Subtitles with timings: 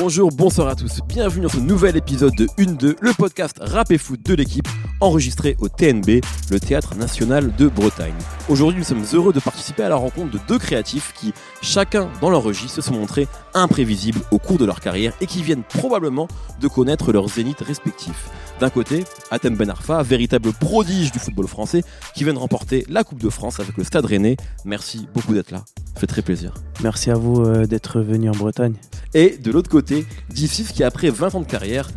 [0.00, 3.98] Bonjour, bonsoir à tous, bienvenue dans ce nouvel épisode de 1-2, le podcast rap et
[3.98, 4.68] foot de l'équipe,
[5.00, 6.20] enregistré au TNB,
[6.52, 8.14] le Théâtre National de Bretagne.
[8.48, 12.30] Aujourd'hui, nous sommes heureux de participer à la rencontre de deux créatifs qui, chacun dans
[12.30, 16.28] leur registre, se sont montrés imprévisibles au cours de leur carrière et qui viennent probablement
[16.60, 18.28] de connaître leurs zéniths respectifs.
[18.60, 21.84] D'un côté, Atem Ben Arfa, véritable prodige du football français,
[22.14, 24.36] qui vient de remporter la Coupe de France avec le Stade Rennais.
[24.64, 25.62] Merci beaucoup d'être là,
[25.94, 26.54] ça fait très plaisir.
[26.82, 28.74] Merci à vous euh, d'être venu en Bretagne.
[29.14, 31.88] Et de l'autre côté, Diffus qui après 20 ans de carrière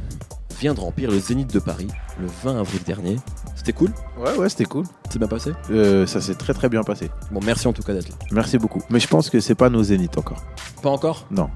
[0.60, 1.88] vient de remplir le Zénith de Paris
[2.20, 3.16] le 20 avril dernier.
[3.56, 3.90] C'était cool?
[4.20, 4.86] Ouais, ouais, c'était cool.
[5.10, 5.54] C'est bien passé?
[5.72, 7.10] Euh, ça s'est très très bien passé.
[7.32, 8.16] Bon, merci en tout cas d'être là.
[8.32, 8.84] Merci beaucoup.
[8.92, 10.44] Mais je pense que c'est pas nos zéniths encore.
[10.84, 11.26] Pas encore?
[11.32, 11.50] Non.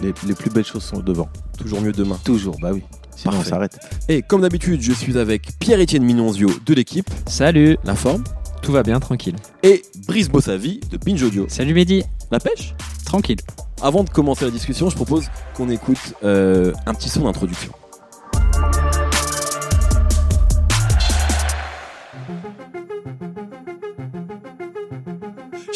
[0.00, 1.28] Les, les plus belles choses sont devant.
[1.58, 2.18] Toujours mieux demain.
[2.24, 2.84] Toujours, bah oui.
[3.16, 3.38] Sinon Parfait.
[3.46, 3.78] on s'arrête.
[4.08, 8.24] Et comme d'habitude, je suis avec Pierre-Étienne Minonzio de l'équipe, Salut, La Forme,
[8.62, 9.36] tout va bien, tranquille.
[9.62, 11.46] et Brice Bossavi de Binge Audio.
[11.48, 12.74] Salut Mehdi, La pêche?
[13.04, 13.38] Tranquille.
[13.82, 17.72] Avant de commencer la discussion, je propose qu'on écoute euh, un petit son d'introduction.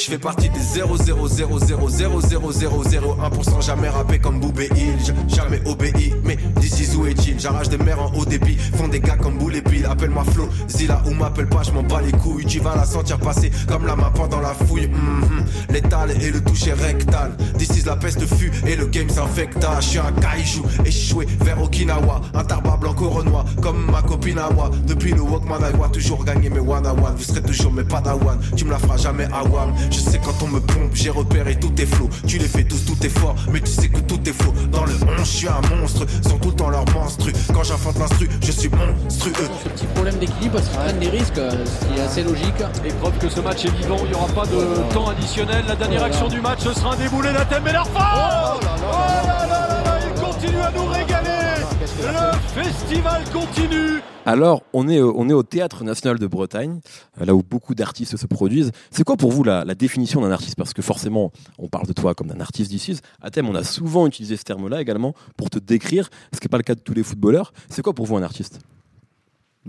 [0.06, 4.94] Je fais partie des 0,0000001% jamais rappé comme Boubé Hill,
[5.26, 6.14] jamais obéi.
[6.22, 9.56] Mais d'ici où est-il J'arrache des mers en haut débit, font des gars comme Boule
[9.56, 9.64] et.
[9.84, 12.46] Appelle-moi Flo, Zilla ou m'appelle pas, je m'en bats les couilles.
[12.46, 14.86] Tu vas la sentir passer comme la main pendant la fouille.
[14.86, 15.44] Mhm.
[15.70, 17.36] L'étal et le toucher rectal.
[17.58, 19.80] D'ici la peste fut et le game s'infecta.
[19.80, 22.20] Je suis un kaiju échoué vers Okinawa.
[22.32, 24.70] Un tarba blanc renois comme ma copine à moi.
[24.86, 27.16] Depuis le Walkman I toujours gagner mes one on one.
[27.16, 28.38] Vous serez toujours mes padawan.
[28.56, 29.74] Tu me la feras jamais à Wam.
[29.96, 32.10] Je sais quand on me pompe, j'ai repéré tous tes flots.
[32.26, 34.52] Tu les fais tous, tout est fort, mais tu sais que tout est faux.
[34.70, 36.04] Dans le 11, je suis un monstre.
[36.28, 37.32] Sont tout le temps leurs monstru.
[37.54, 39.48] Quand j'infante l'instru, je suis monstrueux.
[39.64, 42.62] Ce petit problème d'équilibre sera un des risques, euh, ce qui est assez logique.
[42.84, 45.64] Et preuve que ce match est vivant, il n'y aura pas de temps additionnel.
[45.66, 49.46] La dernière action du match, ce sera un déboulé d'Atem Ben Arfa Oh là là
[49.48, 51.62] là là, il continue à nous régaler
[52.02, 56.80] Le festival continue Alors, on est, au- on est au Théâtre National de Bretagne,
[57.20, 58.72] euh, là où beaucoup d'artistes se produisent.
[58.90, 60.56] C'est quoi pour vous la, la définition d'un artiste?
[60.56, 63.00] Parce que forcément, on parle de toi comme d'un artiste d'ici.
[63.22, 66.50] À thème, on a souvent utilisé ce terme-là également pour te décrire, ce qui n'est
[66.50, 67.52] pas le cas de tous les footballeurs.
[67.70, 68.58] C'est quoi pour vous un artiste?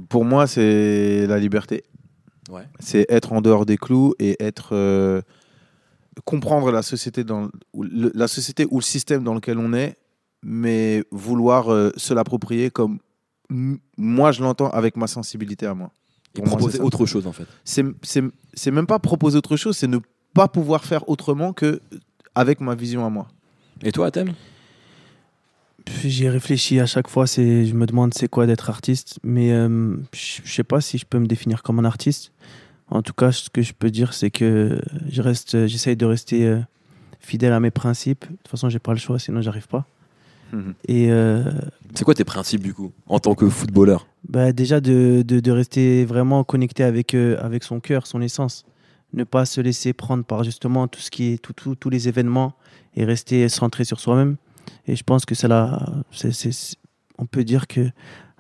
[0.09, 1.83] Pour moi, c'est la liberté.
[2.49, 2.63] Ouais.
[2.79, 4.69] C'est être en dehors des clous et être.
[4.73, 5.21] euh,
[6.25, 9.97] comprendre la société, dans, ou le- la société ou le système dans lequel on est,
[10.41, 12.97] mais vouloir euh, se l'approprier comme
[13.49, 15.91] moi je l'entends avec ma sensibilité à moi.
[16.35, 17.45] Et Pour proposer autre chose en fait.
[17.63, 19.99] c'est c'est- c'est même pas proposer autre chose, c'est ne
[20.33, 21.81] pas pouvoir faire autrement que
[22.35, 23.27] avec ma vision à moi.
[23.83, 24.33] Et toi, à thème
[25.85, 27.27] Puis J'y ai réfléchi à chaque fois.
[27.27, 30.97] C'est, je me demande c'est quoi d'être artiste, mais euh, je je sais pas si
[30.97, 32.31] je peux me définir comme un artiste.
[32.89, 36.45] En tout cas, ce que je peux dire, c'est que je reste, j'essaye de rester
[36.45, 36.59] euh,
[37.19, 38.21] fidèle à mes principes.
[38.29, 39.85] De toute façon, j'ai pas le choix, sinon j'arrive pas.
[40.87, 41.43] Et euh,
[41.95, 44.07] C'est quoi tes principes du coup, en tant que footballeur?
[44.27, 48.65] Bah, déjà de, de, de rester vraiment connecté avec, euh, avec son cœur, son essence.
[49.13, 52.07] Ne pas se laisser prendre par justement tout ce qui est tout, tout- tous les
[52.09, 52.53] événements
[52.95, 54.35] et rester centré sur soi-même.
[54.85, 55.85] Et je pense que c'est là,
[57.17, 57.89] on peut dire que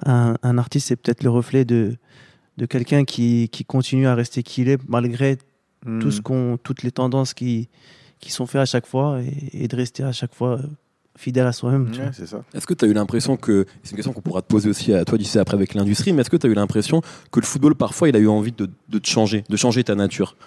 [0.05, 1.95] un, un artiste c'est peut-être le reflet de,
[2.57, 5.37] de quelqu'un qui, qui continue à rester qui il est malgré
[5.85, 5.99] Mhm.
[6.01, 7.69] tout ce qu'on, toutes les tendances qui,
[8.19, 10.63] qui sont faites à chaque fois et, et de rester à chaque fois euh,
[11.17, 11.87] fidèle à soi-même.
[11.91, 12.43] Ouais, c'est ça.
[12.53, 14.93] Est-ce que tu as eu l'impression que, c'est une question qu'on pourra te poser aussi
[14.93, 17.01] à toi d'ici après avec l'industrie, mais est-ce que tu as eu l'impression
[17.31, 19.95] que le football parfois il a eu envie de, de te changer, de changer ta
[19.95, 20.37] nature?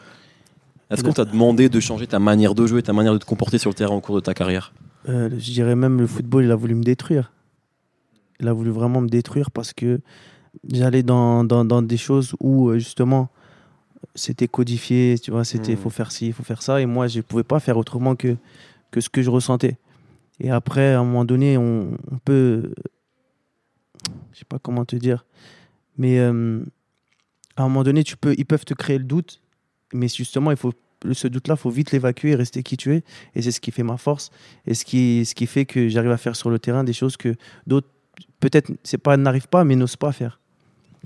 [0.91, 3.59] Est-ce qu'on t'a demandé de changer ta manière de jouer, ta manière de te comporter
[3.59, 4.73] sur le terrain au cours de ta carrière?
[5.09, 7.33] Euh, je dirais même le football, il a voulu me détruire.
[8.41, 10.01] Il a voulu vraiment me détruire parce que
[10.73, 13.29] j'allais dans, dans, dans des choses où euh, justement
[14.15, 15.79] c'était codifié, tu vois, c'était Mhm.
[15.79, 18.17] faut faire ci, il faut faire ça, et moi je ne pouvais pas faire autrement
[18.17, 18.37] que,
[18.91, 19.77] que ce que je ressentais.
[20.41, 22.73] Et après, à un moment donné, on, on peut,
[24.33, 25.25] je sais pas comment te dire,
[25.99, 26.61] mais euh,
[27.57, 29.41] à un moment donné, tu peux, ils peuvent te créer le doute,
[29.93, 30.73] mais justement, il faut
[31.13, 33.03] ce doute-là, faut vite l'évacuer et rester qui tu es.
[33.35, 34.31] Et c'est ce qui fait ma force
[34.67, 37.17] et ce qui, ce qui fait que j'arrive à faire sur le terrain des choses
[37.17, 37.35] que
[37.67, 37.89] d'autres,
[38.39, 40.41] peut-être, c'est pas n'arrivent pas, mais n'osent pas faire.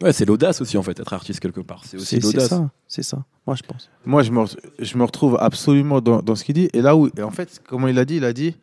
[0.03, 1.85] Ouais, c'est l'audace aussi en fait, être artiste quelque part.
[1.85, 2.49] C'est aussi C'est c'est l'audace.
[2.49, 3.25] ça, c'est ça.
[3.47, 3.89] Moi, je pense.
[4.05, 6.69] Moi, je me, re- je me retrouve absolument dans, dans ce qu'il dit.
[6.73, 8.57] Et là où, et en fait, comment il a dit, il a dit,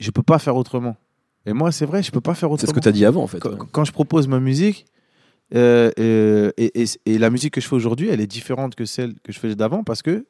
[0.00, 0.96] je peux pas faire autrement.
[1.46, 2.70] Et moi, c'est vrai, je peux pas faire C'est autrement.
[2.70, 3.38] ce que tu as dit avant en fait.
[3.38, 4.86] quand, quand je propose ma musique,
[5.54, 8.84] euh, euh, et, et- et la musique que je fais aujourd'hui, elle est différente que
[8.84, 10.26] celle que je faisais d'avant parce que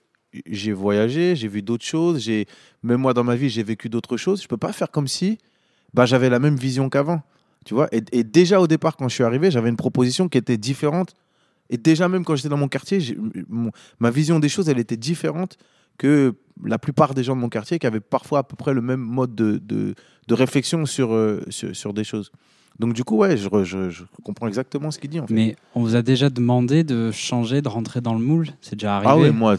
[0.46, 2.46] j'ai voyagé, j'ai vu d'autres choses, j'ai
[2.82, 4.40] même moi dans ma vie, j'ai vécu d'autres choses.
[4.42, 5.38] Je peux pas faire comme si
[5.92, 7.20] bah, j'avais la même vision qu'avant.
[7.66, 10.38] Tu vois et, et déjà au départ, quand je suis arrivé, j'avais une proposition qui
[10.38, 11.14] était différente.
[11.68, 12.98] Et déjà même quand j'étais dans mon quartier,
[13.48, 15.56] mon- ma vision des choses, elle était différente
[16.00, 18.80] que la plupart des gens de mon quartier qui avaient parfois à peu près le
[18.80, 19.94] même mode de, de,
[20.28, 22.32] de réflexion sur, euh, sur, sur des choses.
[22.78, 25.34] Donc du coup, ouais, je, je, je comprends exactement ce qu'il dit en fait.
[25.34, 28.48] Mais on vous a déjà demandé de changer, de rentrer dans le moule?
[28.62, 29.56] C'est déjà arrivé ah ouais, moi,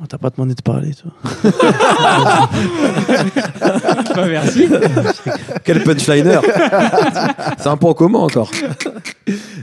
[0.00, 1.10] On t'a pas demandé de parler, toi.
[4.14, 4.66] Bah, merci.
[5.64, 6.40] Quel punchliner
[7.58, 8.50] C'est un point commun encore.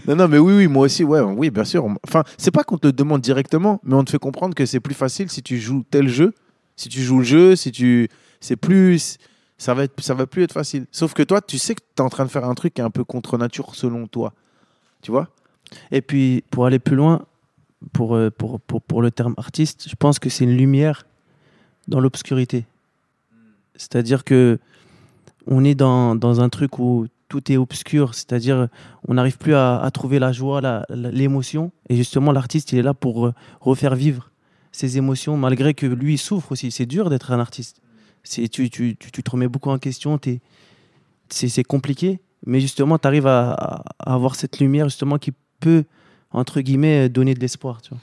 [0.08, 1.86] Non, non, mais oui, oui, moi aussi, ouais, oui, bien sûr.
[2.08, 4.80] Enfin, c'est pas qu'on te le demande directement, mais on te fait comprendre que c'est
[4.80, 6.34] plus facile si tu joues tel jeu,
[6.76, 8.10] si tu joues le jeu, si tu,
[8.40, 9.18] c'est plus,
[9.58, 10.86] ça va être, ça va plus être facile.
[10.92, 12.82] Sauf que toi, tu sais que tu es en train de faire un truc qui
[12.82, 14.34] est un peu contre nature selon toi,
[15.02, 15.30] tu vois?
[15.92, 17.26] Et puis, pour aller plus loin,
[17.92, 21.06] pour, euh, pour, pour, pour le terme artiste, je pense que c'est une lumière
[21.88, 22.66] dans l'obscurité.
[23.76, 24.60] C'est-à-dire que
[25.48, 28.68] on est dans, dans un truc où tout est obscur, c'est-à-dire
[29.08, 31.72] on n'arrive plus à, trouver la joie, l'émotion.
[31.90, 34.30] Et justement, l'artiste, il est là pour euh, refaire vivre
[34.72, 36.72] ses émotions, malgré que lui, il souffre aussi.
[36.72, 37.82] C'est dur d'être un artiste.
[38.24, 40.42] Tu, tu, tu, tu te remets beaucoup en question, t'es-
[41.30, 42.22] c'est, compliqué.
[42.46, 43.52] Mais justement, tu arrives à-
[44.00, 45.84] à avoir cette lumière justement qui peut,
[46.34, 47.80] entre guillemets, donner de l'espoir.
[47.90, 48.00] Vois.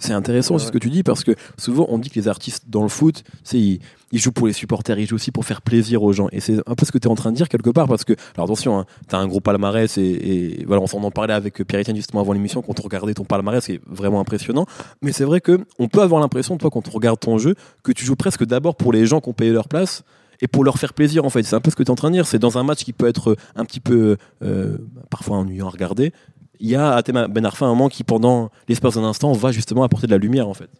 [0.00, 2.64] C'est intéressant aussi ce que tu dis parce que souvent on dit que les artistes
[2.68, 3.80] dans le foot, c'est ils,
[4.12, 6.28] ils jouent pour les supporters, ils jouent aussi pour faire plaisir aux gens.
[6.32, 8.04] Et c'est un peu ce que tu es en train de dire quelque part parce
[8.04, 11.10] que, alors attention, hein, tu as un gros palmarès et, et voilà, on s'en en
[11.10, 14.66] parlait avec Pierre-Etienne justement avant l'émission quand on regardait ton palmarès, c'est vraiment impressionnant.
[15.02, 17.92] Mais c'est vrai que on peut avoir l'impression, toi, quand on regarde ton jeu, que
[17.92, 20.04] tu joues presque d'abord pour les gens qui ont payé leur place
[20.40, 21.42] et pour leur faire plaisir en fait.
[21.42, 22.26] C'est un peu ce que tu es en train de dire.
[22.26, 24.78] C'est dans un match qui peut être un petit peu euh,
[25.10, 26.12] parfois ennuyant à regarder.
[26.60, 29.82] Il y a Atem Ben Arfa un moment qui, pendant l'espace d'un instant, va justement
[29.82, 30.70] apporter de la lumière en fait.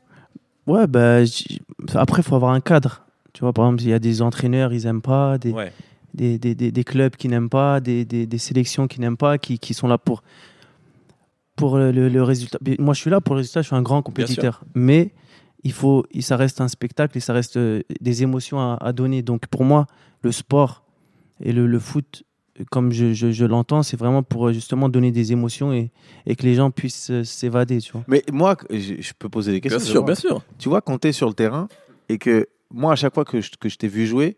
[0.66, 1.18] Ouais, bah,
[1.94, 3.02] après, il faut avoir un cadre.
[3.32, 5.72] Tu vois, par exemple, il y a des entraîneurs, ils n'aiment pas, des, Ouais.
[6.14, 9.58] des, des, des, clubs qui n'aiment pas, des, des, des sélections qui n'aiment pas, qui,
[9.58, 10.22] qui sont là pour,
[11.56, 12.58] pour le, le- le résultat.
[12.78, 14.62] Moi, je suis là pour le résultat, je suis un grand compétiteur.
[14.74, 15.12] Mais
[15.64, 19.22] il faut, ça reste un spectacle et ça reste euh, des émotions à, à donner.
[19.22, 19.86] Donc, pour moi,
[20.22, 20.84] le sport
[21.42, 22.22] et le, le foot,
[22.70, 25.90] comme je, je, je l'entends, c'est vraiment pour euh, justement donner des émotions et,
[26.26, 27.80] et que les gens puissent euh, s'évader.
[27.80, 28.04] Tu vois.
[28.06, 29.78] Mais moi, je, je peux poser des questions.
[29.78, 30.44] Bien sûr, bien sûr.
[30.58, 31.68] Tu vois, quand tu es sur le terrain
[32.08, 34.36] et que moi, à chaque fois que je, que je t'ai vu jouer,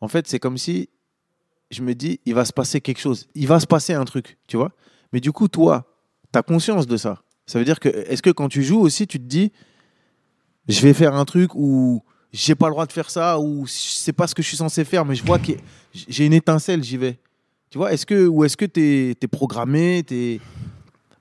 [0.00, 0.88] en fait, c'est comme si
[1.70, 3.26] je me dis, il va se passer quelque chose.
[3.34, 4.72] Il va se passer un truc, tu vois.
[5.12, 5.86] Mais du coup, toi,
[6.32, 7.22] tu as conscience de ça.
[7.46, 9.52] Ça veut dire que, est-ce que quand tu joues aussi, tu te dis,
[10.68, 12.02] je vais faire un truc où
[12.32, 14.84] j'ai pas le droit de faire ça, ou c'est pas ce que je suis censé
[14.84, 15.52] faire, mais je vois que
[15.92, 17.18] j'ai une étincelle, j'y vais.
[17.74, 20.38] Tu vois, est-ce que, ou est-ce que tu es, programmé, t'es-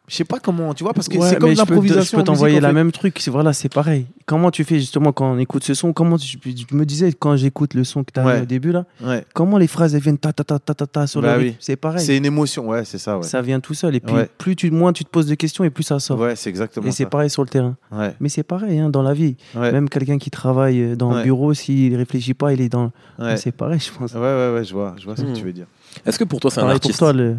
[0.08, 2.04] Je sais pas comment, tu vois, parce que Ouais, c'est comme l'improvisation.
[2.04, 3.18] Je peux en t'envoyer la même truc.
[3.20, 4.06] C'est voilà, c'est pareil.
[4.28, 5.94] Comment tu fais justement quand on écoute ce son?
[5.94, 8.42] Comment tu, tu me disais quand j'écoute le son que tu as Ouais.
[8.42, 9.26] au début là Ouais.
[9.34, 11.56] Comment les phrases elles viennent ta ta ta ta ta, ta sur Bah le oui.
[11.60, 12.06] C'est pareil.
[12.06, 13.18] C'est une émotion, ouais, c'est ça.
[13.24, 13.96] Ça vient tout seul.
[13.96, 16.20] Et puis plus tu moins tu te poses de questions et plus ça sort.
[16.20, 17.76] Ouais, c'est exactement et c'est pareil sur le terrain.
[17.92, 19.38] Ouais, Mais c'est pareil hein, dans la vie.
[19.56, 22.92] ouais, Même quelqu'un qui travaille euh, dans le bureau, s'il réfléchit pas, il est dans.
[23.18, 23.38] ouais.
[23.38, 24.14] C'est pareil, je pense.
[24.14, 25.34] Ouais, ouais, ouais, je vois, je vois ce que Hmm.
[25.34, 25.66] tu veux dire.
[26.06, 27.38] Est-ce que pour toi c'est un Pareil pour artiste toi, le...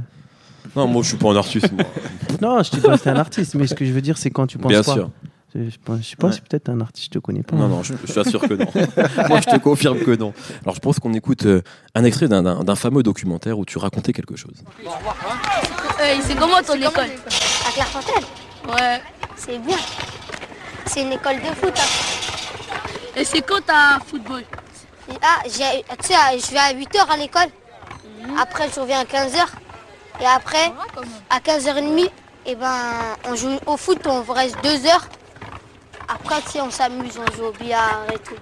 [0.74, 1.70] Non, moi je suis pas un artiste.
[1.72, 1.84] moi.
[2.40, 4.30] Non, je dis pas que t'es un artiste, mais ce que je veux dire, c'est
[4.30, 4.92] quand tu penses Bien pas.
[4.92, 5.10] sûr.
[5.54, 6.32] Je, je pense- je sais pas Ouais.
[6.32, 7.54] si peut-être un artiste, je te connais pas.
[7.54, 8.66] Non, non, je, je suis sûr que non.
[9.28, 10.32] moi je te confirme que non.
[10.64, 11.62] Alors je pense qu'on écoute euh,
[11.94, 14.56] un extrait d'un- d'un d'un fameux documentaire où tu racontais quelque chose.
[14.84, 17.10] Euh, c'est comment ton école
[17.68, 18.24] À Clairefontaine
[18.68, 19.00] Ouais.
[19.36, 19.76] C'est bien.
[20.86, 21.72] C'est une école de foot.
[21.76, 23.16] hein.
[23.16, 24.40] Et c'est quand t'as football?
[24.40, 27.48] Et- Ah, j'ai- tu sais, je vais à 8h à l'école.
[28.40, 29.46] Après, je reviens à 15h.
[30.20, 30.72] Et après,
[31.30, 32.08] à 15h30,
[32.46, 32.68] et ben,
[33.24, 35.08] on joue au foot, on reste 2 heures.
[36.08, 38.34] Après, sais, on s'amuse, on joue au billard et tout.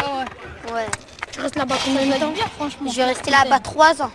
[0.00, 0.72] Ah ouais.
[0.72, 0.86] Ouais.
[1.32, 2.90] Tu restes là-bas combien de temps bien, franchement.
[2.90, 4.10] Je vais rester là-bas 3 ans.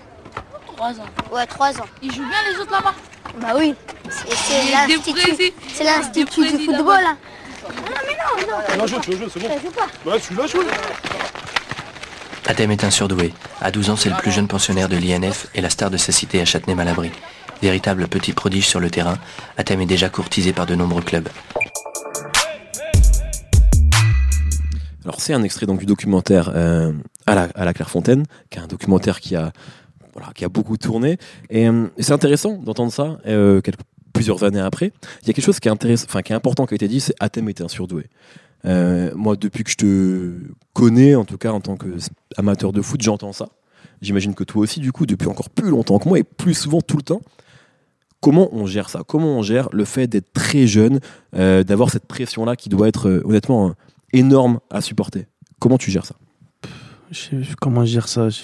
[0.76, 1.06] 3 ans.
[1.32, 1.86] Ouais, 3 ans.
[2.02, 2.94] Ils jouent bien les autres là-bas
[3.38, 3.76] Bah oui.
[4.10, 6.24] C'est- l'institut.
[6.58, 7.00] du football.
[7.06, 7.18] hein.
[7.64, 7.72] Non,
[8.08, 8.78] mais non, non.
[8.78, 9.50] La joue, tu c'est bon.
[10.12, 10.66] Ouais, tu l'as joué.
[12.46, 13.34] Atem est un surdoué.
[13.62, 16.12] À 12 ans, c'est le plus jeune pensionnaire de l'INF et la star de sa
[16.12, 17.10] cité à Châtenay-Malabry.
[17.62, 19.18] Véritable petit prodige sur le terrain,
[19.58, 21.30] Atem est déjà courtisé par de nombreux clubs.
[25.06, 26.92] Alors c'est un extrait donc du documentaire euh,
[27.26, 29.54] à, la, à la Clairefontaine, qui est un documentaire qui a,
[30.50, 31.18] beaucoup tourné.
[31.50, 33.62] Et, euh, et c'est intéressant d'entendre ça euh,
[34.12, 34.92] plusieurs années après.
[35.22, 37.16] Il y a quelque chose qui est, qui est important qui a été dit, c'est
[37.22, 38.08] Athème était un surdoué.
[38.66, 40.34] Euh, moi, depuis que je te
[40.74, 43.50] connais, en tout cas en tant qu'amateur de foot, j'entends ça.
[44.02, 46.82] J'imagine que toi aussi, du coup, depuis encore plus longtemps que moi et plus souvent
[46.82, 47.22] tout le temps.
[48.22, 49.02] Comment on gère ça?
[49.06, 51.00] Comment on gère le fait d'être très jeune,
[51.36, 53.74] euh, d'avoir cette pression-là qui doit être euh, honnêtement
[54.14, 55.28] énorme à supporter?
[55.60, 56.16] Comment tu gères ça?
[57.62, 58.40] Comment je gère ça je,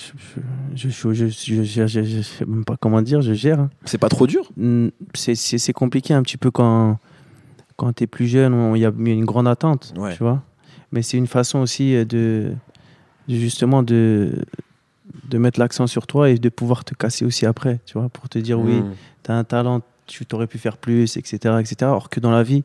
[0.76, 3.68] je, je, je, sais même pas comment dire, je gère.
[3.86, 4.52] C'est pas trop dur?
[5.14, 7.00] C'est compliqué un petit peu quand,
[7.80, 10.14] quand tu es plus jeune, il y a une grande attente, Ouais.
[10.16, 10.42] tu vois.
[10.92, 12.52] Mais c'est une façon aussi euh, de,
[13.28, 14.34] justement de,
[15.30, 18.28] de mettre l'accent sur toi et de pouvoir te casser aussi après, tu vois, pour
[18.30, 18.92] te dire oui, Mm.
[19.24, 21.76] tu as un talent, tu t'aurais pu faire plus, etc., etc.
[21.84, 22.64] Or que dans la vie,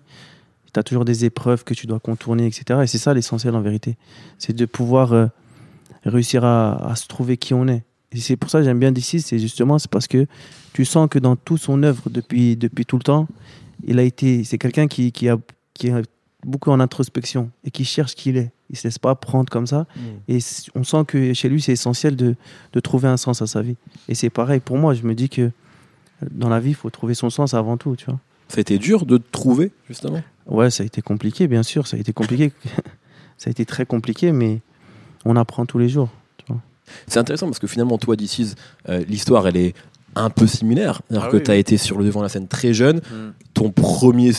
[0.73, 2.80] tu as toujours des épreuves que tu dois contourner, etc.
[2.83, 3.97] Et c'est ça l'essentiel en vérité.
[4.38, 5.26] C'est de pouvoir euh,
[6.04, 7.85] réussir à, à se trouver qui on est.
[8.12, 10.26] Et c'est pour ça que j'aime bien d'ici, c'est justement c'est parce que
[10.73, 13.26] tu sens que dans toute son œuvre depuis, depuis tout le temps,
[13.87, 15.38] il a été, c'est quelqu'un qui, qui, a,
[15.75, 16.03] qui est
[16.47, 18.50] beaucoup en introspection et qui cherche qui il est.
[18.71, 19.87] Il se laisse pas prendre comme ça.
[20.29, 22.35] Et c- on sent que chez lui, c'est essentiel de,
[22.73, 23.76] de trouver un sens à sa vie.
[24.09, 24.95] Et c'est pareil pour moi.
[24.95, 25.50] Je me dis que euh,
[26.31, 28.19] dans la vie, il faut trouver son sens avant tout, tu vois.
[28.49, 30.23] Ça a été dur de te trouver, justement?
[30.47, 31.87] Ouais, ça a été compliqué, bien sûr.
[31.87, 32.53] Ça a été compliqué.
[33.38, 34.61] ça a été très compliqué, mais
[35.25, 36.09] on apprend tous les jours.
[37.07, 38.55] C'est intéressant parce que finalement, toi, This
[39.09, 39.75] l'histoire, elle est
[40.16, 41.00] un peu similaire.
[41.09, 41.42] C'est-à-dire Ah que oui.
[41.42, 42.99] tu as été sur le devant de la scène très jeune.
[42.99, 43.33] Mm.
[43.54, 44.30] Ton premier,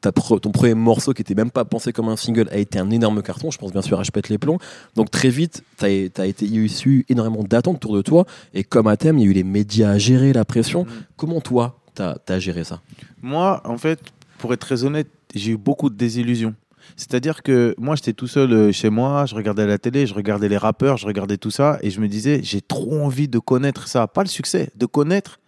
[0.00, 2.78] ta pro- ton premier morceau qui était même pas pensé comme un single a été
[2.78, 3.50] un énorme carton.
[3.50, 4.58] Je pense bien sûr à Je pète les plombs.
[4.94, 5.88] Donc très vite, tu as,
[6.26, 8.24] été, il y a eu énormément d'attentes autour de toi.
[8.54, 10.84] Et comme à thème, il y a eu les médias à gérer, la pression.
[10.84, 10.88] Mm.
[11.16, 12.80] Comment toi, tu as, géré ça?
[13.22, 14.00] Moi, en fait,
[14.38, 16.54] pour être très honnête, j'ai eu beaucoup de désillusions.
[16.96, 20.48] C'est-à-dire que moi, j'étais tout seul euh, chez moi, je regardais la télé, je regardais
[20.48, 23.88] les rappeurs, je regardais tout ça, et je me disais, j'ai trop envie de connaître
[23.88, 24.06] ça.
[24.06, 25.40] Pas le succès, de connaître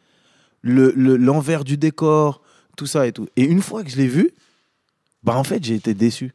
[0.62, 2.42] le- le- l'envers du décor,
[2.76, 3.28] tout ça et tout.
[3.36, 4.30] Et une fois que je l'ai vu,
[5.22, 6.34] bah en fait, j'ai été déçu.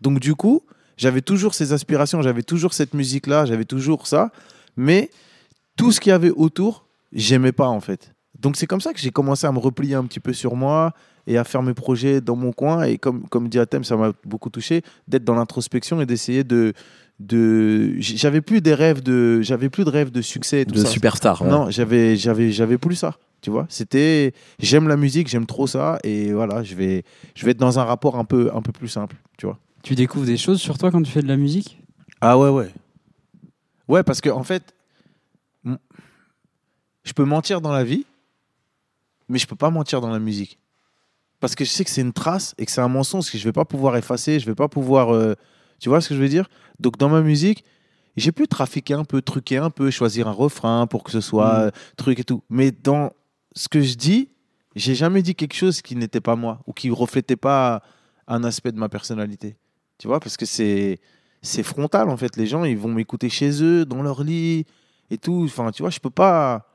[0.00, 0.62] Donc du coup,
[0.96, 4.30] j'avais toujours ces aspirations, j'avais toujours cette musique-là, j'avais toujours ça,
[4.76, 5.10] mais
[5.76, 8.12] tout ce qu'il y avait autour, j'aimais pas en fait.
[8.38, 10.94] Donc c'est comme ça que j'ai commencé à me replier un petit peu sur moi
[11.26, 12.84] et à faire mes projets dans mon coin.
[12.84, 16.72] Et comme, comme dit Atem, ça m'a beaucoup touché d'être dans l'introspection et d'essayer de.
[17.20, 17.94] de...
[17.98, 20.86] J'avais plus des rêves de, j'avais plus de rêves de succès et tout De ça.
[20.88, 21.42] superstar.
[21.42, 21.48] ouais.
[21.48, 23.16] Non, j'avais, j'avais, j'avais plus ça.
[23.40, 27.02] Tu vois, c'était, j'aime la musique, j'aime trop ça, et voilà, je vais,
[27.34, 29.58] je vais être dans un rapport un peu, un peu plus simple, tu vois.
[29.82, 31.80] Tu découvres des choses sur toi quand tu fais de la musique?
[32.20, 32.70] Ah ouais, ouais.
[33.88, 34.62] Ouais, parce que en fait,
[35.64, 38.06] je peux mentir dans la vie,
[39.28, 40.58] mais je peux pas mentir dans la musique.
[41.42, 43.42] Parce que je sais que c'est une trace et que c'est un mensonge que je
[43.42, 45.12] vais pas pouvoir effacer, je vais pas pouvoir.
[45.12, 45.34] euh,
[45.80, 46.48] tu vois ce que je veux dire?
[46.78, 47.64] Donc dans ma musique,
[48.16, 51.52] j'ai pu trafiquer un peu, truquer un peu, choisir un refrain pour que ce soit
[51.58, 51.62] Mm.
[51.66, 52.44] euh, truc et tout.
[52.48, 53.10] Mais dans
[53.56, 54.28] ce que je dis,
[54.76, 57.82] j'ai jamais dit quelque chose qui n'était pas moi ou qui reflétait pas
[58.28, 59.56] un aspect de ma personnalité.
[59.98, 60.20] Tu vois?
[60.20, 61.00] Parce que c'est
[61.42, 62.36] c'est frontal en fait.
[62.36, 64.64] Les gens, ils vont m'écouter chez eux, dans leur lit
[65.10, 65.42] et tout.
[65.46, 66.68] Enfin, tu vois, je peux pas.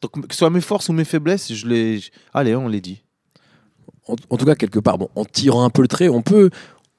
[0.00, 2.00] Donc, que ce soit mes forces ou mes faiblesses, je les.
[2.32, 3.02] Allez, on les dit.
[4.08, 6.50] En, en tout cas, quelque part, bon, en tirant un peu le trait, on peut,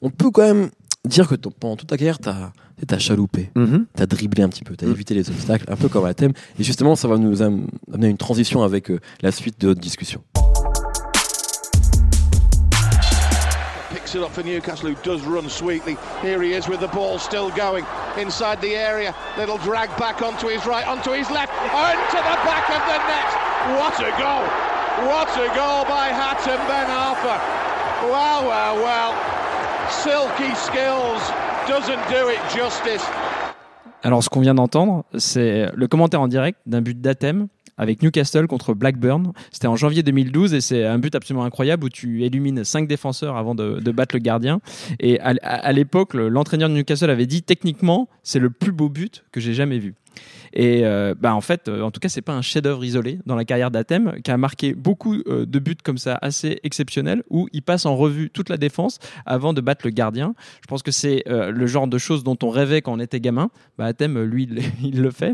[0.01, 0.69] on peut quand même
[1.05, 4.63] dire que ton- pendant toute ta carrière, tu as, chaloupé, tu as dribblé un petit
[4.63, 4.91] peu, tu as Mm.
[4.91, 6.33] évité les obstacles, un peu comme à thème.
[6.59, 9.67] Et justement, ça va nous am- amener à une transition avec euh, la suite de
[9.67, 10.23] notre discussion.
[13.93, 15.97] Picks it up for Newcastle, who does run sweetly.
[16.23, 17.83] Here he is with the ball still going
[18.17, 19.13] inside the area.
[19.37, 23.29] Little drag back onto his right, onto his left, onto the back of the net.
[23.77, 24.70] What a goal!
[24.99, 27.39] What a goal by Hatton Ben Arthur.
[28.03, 28.43] Well,
[28.83, 29.13] well.
[29.89, 31.21] Silky skills
[31.67, 33.03] doesn't do it justice.
[34.03, 38.47] Alors, ce qu'on vient d'entendre, c'est le commentaire en direct d'un but d'Athème avec Newcastle
[38.47, 39.31] contre Blackburn.
[39.51, 43.37] C'était en janvier 2012 et c'est un but absolument incroyable où tu élimines cinq défenseurs
[43.37, 44.59] avant de, battre le gardien.
[44.99, 49.23] Et à, l'époque, le- l'entraîneur de Newcastle avait dit techniquement, c'est le plus beau but
[49.31, 49.95] que j'ai jamais vu.
[50.53, 53.35] Et euh, bah en fait, euh, en tout cas, c'est pas un chef-d'œuvre isolé dans
[53.35, 57.47] la carrière d'Athème qui a marqué beaucoup euh, de buts comme ça assez exceptionnels où
[57.53, 60.33] il passe en revue toute la défense avant de battre le gardien.
[60.61, 63.19] Je pense que c'est euh, le genre de choses dont on rêvait quand on était
[63.19, 63.49] gamin.
[63.77, 64.49] Bah, Athème, lui,
[64.83, 65.33] il, le fait.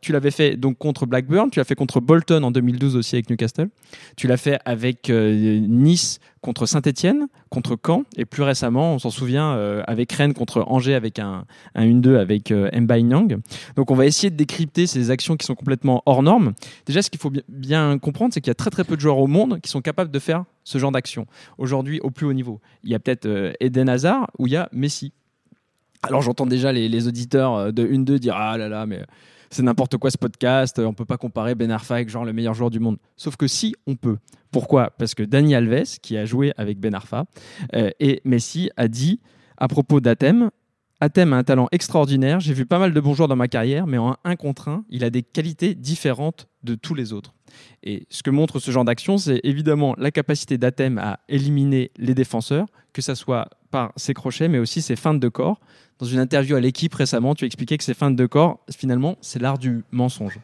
[0.00, 3.30] Tu l'avais fait donc contre Blackburn, tu l'as fait contre Bolton en 2012 aussi avec
[3.30, 3.68] Newcastle.
[4.16, 9.52] Tu l'as fait avec Nice contre Saint-Etienne, contre Caen, et plus récemment, on s'en souvient,
[9.56, 13.36] euh, avec Rennes contre Angers avec un, un 1-2 avec euh, Nyang.
[13.76, 16.54] Donc on va essayer de décrypter ces actions qui sont complètement hors normes.
[16.86, 19.00] Déjà, ce qu'il faut bi- bien comprendre, c'est qu'il y a très très peu de
[19.00, 21.26] joueurs au monde qui sont capables de faire ce genre d'action.
[21.58, 24.56] Aujourd'hui, au plus haut niveau, il y a peut-être euh, Eden Hazard ou il y
[24.56, 25.12] a Messi.
[26.02, 29.02] Alors j'entends déjà les, les auditeurs euh, de 1-2 dire Ah là là, mais
[29.56, 32.68] c'est n'importe quoi ce podcast, on peut pas comparer Ben Arfa avec le meilleur joueur
[32.68, 32.98] du monde.
[33.16, 34.18] Sauf que si, on peut.
[34.50, 34.90] Pourquoi?
[34.90, 37.24] Parce que Dani Alves, qui a joué avec Ben Arfa,
[37.74, 39.18] euh, et Messi a dit
[39.56, 40.50] à propos d'Athème
[41.00, 42.40] Athème a un talent extraordinaire.
[42.40, 44.84] J'ai vu pas mal de bons joueurs dans ma carrière, mais en un contre un,
[44.88, 47.34] il a des qualités différentes de tous les autres.
[47.82, 52.14] Et ce que montre ce genre d'action, c'est évidemment la capacité d'Athème à éliminer les
[52.14, 55.60] défenseurs, que ce soit par ses crochets, mais aussi ses feintes de corps.
[55.98, 59.40] Dans une interview à l'équipe récemment, tu expliquais que ces feintes de corps, finalement, c'est
[59.40, 60.38] l'art du mensonge.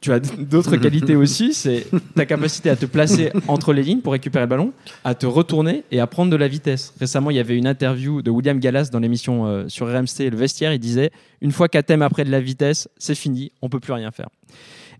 [0.00, 4.12] tu as d'autres qualités aussi, c'est ta capacité à te placer entre les lignes pour
[4.12, 4.72] récupérer le ballon,
[5.02, 6.94] à te retourner et à prendre de la vitesse.
[7.00, 10.36] Récemment, il y avait une interview de William Gallas dans l'émission euh, sur RMC, le
[10.36, 11.10] vestiaire, il disait
[11.40, 14.28] une fois qu'Athème a pris de la vitesse, c'est fini, on peut plus rien faire.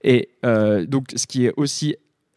[0.05, 1.95] Et euh, donc, ce qui est aussi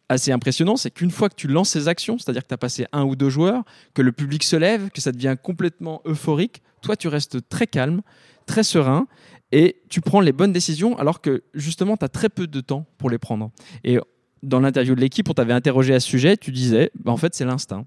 [0.08, 2.86] assez impressionnant, c'est qu'une fois que tu lances ces actions, c'est-à-dire que tu as passé
[2.92, 6.96] un ou deux joueurs, que le public se lève, que ça devient complètement euphorique, toi,
[6.96, 8.02] tu restes très calme,
[8.46, 9.06] très serein,
[9.52, 12.86] et tu prends les bonnes décisions alors que justement, tu as très peu de temps
[12.98, 13.50] pour les prendre.
[13.84, 13.98] Et
[14.42, 17.34] dans l'interview de l'équipe, on t'avait interrogé à ce sujet, tu disais, bah, en fait,
[17.34, 17.86] c'est l'instinct.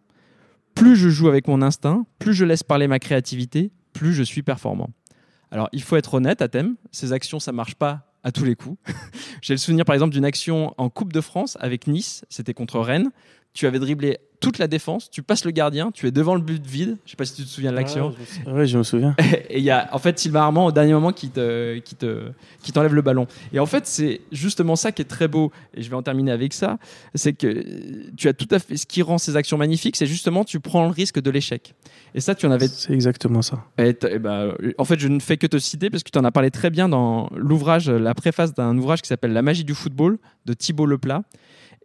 [0.76, 4.44] Plus je joue avec mon instinct, plus je laisse parler ma créativité, plus je suis
[4.44, 4.90] performant.
[5.52, 8.56] Alors, il faut être honnête à thème, ces actions, ça marche pas à tous les
[8.56, 8.78] coups.
[9.42, 12.80] J'ai le souvenir par exemple d'une action en Coupe de France avec Nice, c'était contre
[12.80, 13.12] Rennes.
[13.53, 16.65] Tu avais dribblé toute la défense, tu passes le gardien, tu es devant le but
[16.65, 16.96] vide.
[17.06, 18.15] Je sais pas si tu te souviens de l'action.
[18.48, 19.13] Oui, je me souviens.
[19.50, 22.29] Et il y a en fait Sylvain Armand au dernier moment qui te qui te
[22.63, 23.27] qui t'enlève le ballon.
[23.51, 26.32] Et en fait, c'est justement ça qui est très beau et je vais en terminer
[26.32, 26.77] avec ça,
[27.15, 27.65] c'est que
[28.15, 30.86] tu as tout à fait ce qui rend ces actions magnifiques, c'est justement tu prends
[30.86, 31.74] le risque de l'échec.
[32.15, 33.65] Et ça tu en avais C'est exactement ça.
[33.77, 36.24] et et bah, en fait, je ne fais que te citer parce que tu en
[36.24, 39.74] as parlé très bien dans l'ouvrage, la préface d'un ouvrage qui s'appelle La magie du
[39.74, 41.24] football de Thibaut Leplat.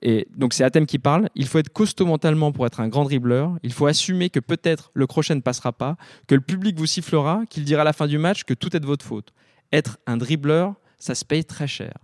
[0.05, 1.31] Et donc, c'est Athème qui parle.
[1.35, 3.57] Il faut être costaud mentalement pour être un grand dribbleur.
[3.63, 5.97] Il faut assumer que peut-être le crochet ne passera pas,
[6.29, 8.81] que le public vous sifflera, qu'il dira à la fin du match que tout est
[8.81, 9.33] de votre faute.
[9.73, 11.95] Être un dribbleur, ça se paye très cher.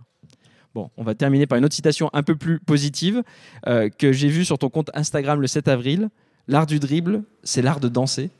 [0.73, 3.23] Bon, on va terminer par une autre citation un peu plus positive
[3.67, 6.09] euh, que j'ai vue sur ton compte Instagram le 7 avril.
[6.47, 8.31] L'art du dribble, c'est l'art de danser.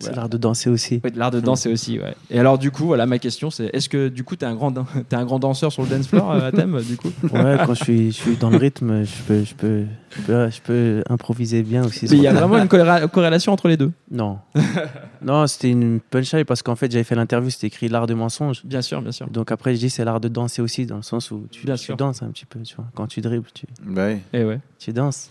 [0.00, 1.00] C'est l'art de danser aussi.
[1.04, 2.14] Ouais, l'art de danser aussi, ouais.
[2.30, 4.54] Et alors, du coup, voilà, ma question, c'est est-ce que du coup, tu es un,
[4.54, 4.72] grand
[5.08, 7.10] t'es un grand danseur sur le dance floor, euh, à thème, du coup?
[7.32, 9.84] Ouais, quand je suis, je suis dans le rythme, je peux, je peux,
[10.16, 12.06] je peux, je peux improviser bien aussi.
[12.10, 13.92] Mais il y a vraiment une corréla- corrélation entre les deux?
[14.10, 14.38] Non.
[15.22, 18.64] non, c'était une punchline parce qu'en fait, j'avais fait l'interview, c'était écrit l'art de mensonge.
[18.64, 19.28] Bien sûr, bien sûr.
[19.28, 21.76] Donc après, je dis c'est l'art de danser aussi, dans le sens où tu, Bien
[21.76, 21.96] tu sûr.
[21.96, 22.86] danses un petit peu, tu vois.
[22.94, 24.18] Quand tu dribbles, tu, Bah oui.
[24.32, 24.60] Et ouais.
[24.78, 25.28] tu danses.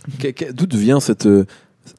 [0.53, 1.27] D'où vient cette.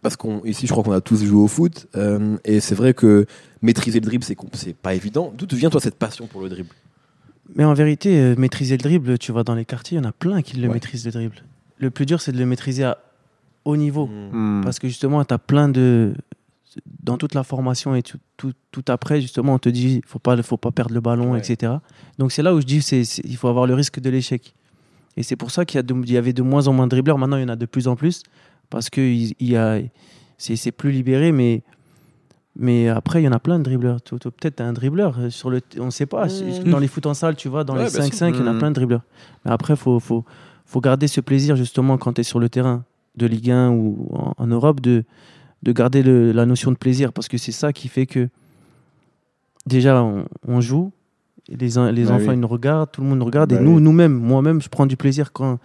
[0.02, 2.94] Parce qu'on ici, je crois qu'on a tous joué au foot, euh, et c'est vrai
[2.94, 3.26] que
[3.60, 5.32] maîtriser le dribble, c'est c'est pas évident.
[5.36, 6.70] D'où vient toi cette passion pour le dribble?
[7.56, 10.08] Mais en vérité, euh, maîtriser le dribble, tu vas dans les quartiers, il y en
[10.08, 10.74] a plein qui le Ouais.
[10.74, 11.42] maîtrisent le dribble.
[11.78, 12.98] Le plus dur, c'est de le maîtriser à
[13.64, 14.06] haut niveau.
[14.06, 14.60] Hmm.
[14.62, 16.14] Parce que justement, tu as plein de.
[17.02, 20.40] Dans toute la formation et tout, tout, tout après, justement, on te dit faut pas,
[20.42, 21.40] faut pas perdre le ballon, Ouais.
[21.40, 21.72] etc.
[22.18, 24.54] Donc c'est là où je dis c'est il faut avoir le risque de l'échec.
[25.16, 27.18] Et c'est pour ça qu'il y, y avait de moins en moins de dribbleurs.
[27.18, 28.22] Maintenant, il y en a de plus en plus.
[28.70, 29.78] Parce que il, il y a,
[30.38, 31.32] c'est plus libéré.
[31.32, 31.62] Mais,
[32.56, 33.98] mais après, il y en a plein de dribbleurs.
[34.02, 35.18] Peut-être un dribbleur.
[35.18, 36.26] euh, Sur le, on ne sait pas.
[36.26, 36.70] Mhm.
[36.70, 38.14] Dans les foot en salle, tu vois, dans Ouais, les bien sûr.
[38.14, 38.58] 5-5, il y en a Mhm.
[38.58, 39.02] plein de dribbleurs.
[39.44, 40.24] Mais après, il faut, faut,
[40.66, 42.84] faut garder ce plaisir, justement, quand tu es sur le terrain
[43.16, 45.04] de Ligue 1 ou en, en Europe, de,
[45.62, 47.12] de garder le- la notion de plaisir.
[47.12, 48.28] Parce que c'est ça qui fait que,
[49.66, 50.92] déjà, on, on joue.
[51.48, 52.34] Les, en- les Bah enfants, oui.
[52.34, 53.50] ils nous regardent, tout le monde nous regarde.
[53.50, 53.82] Bah et nous, oui.
[53.82, 55.58] nous-mêmes, moi-même, je prends du plaisir quand,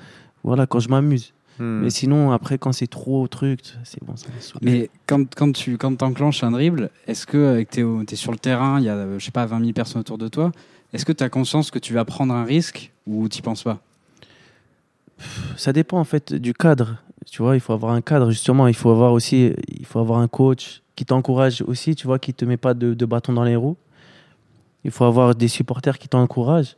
[0.43, 1.33] voilà, quand je m'amuse.
[1.59, 1.81] Hmm.
[1.83, 4.27] Mais sinon, après, quand c'est trop truc, c'est bon, ça.
[4.61, 8.79] Mais quand, quand tu quand enclenches un dribble, est-ce que tu es, sur le terrain,
[8.79, 10.51] il y a euh, je sais pas 20 000 personnes autour de toi,
[10.93, 13.79] est-ce que tu as conscience que tu vas prendre un risque ou tu penses pas?
[15.55, 16.97] Ça dépend en fait du cadre.
[17.25, 18.67] Tu vois, il faut avoir un cadre justement.
[18.67, 21.95] Il faut avoir aussi, il faut avoir un coach qui t'encourage aussi.
[21.95, 23.77] Tu vois, qui te met pas de, de bâton dans les roues.
[24.83, 26.75] Il faut avoir des supporters qui t'encouragent.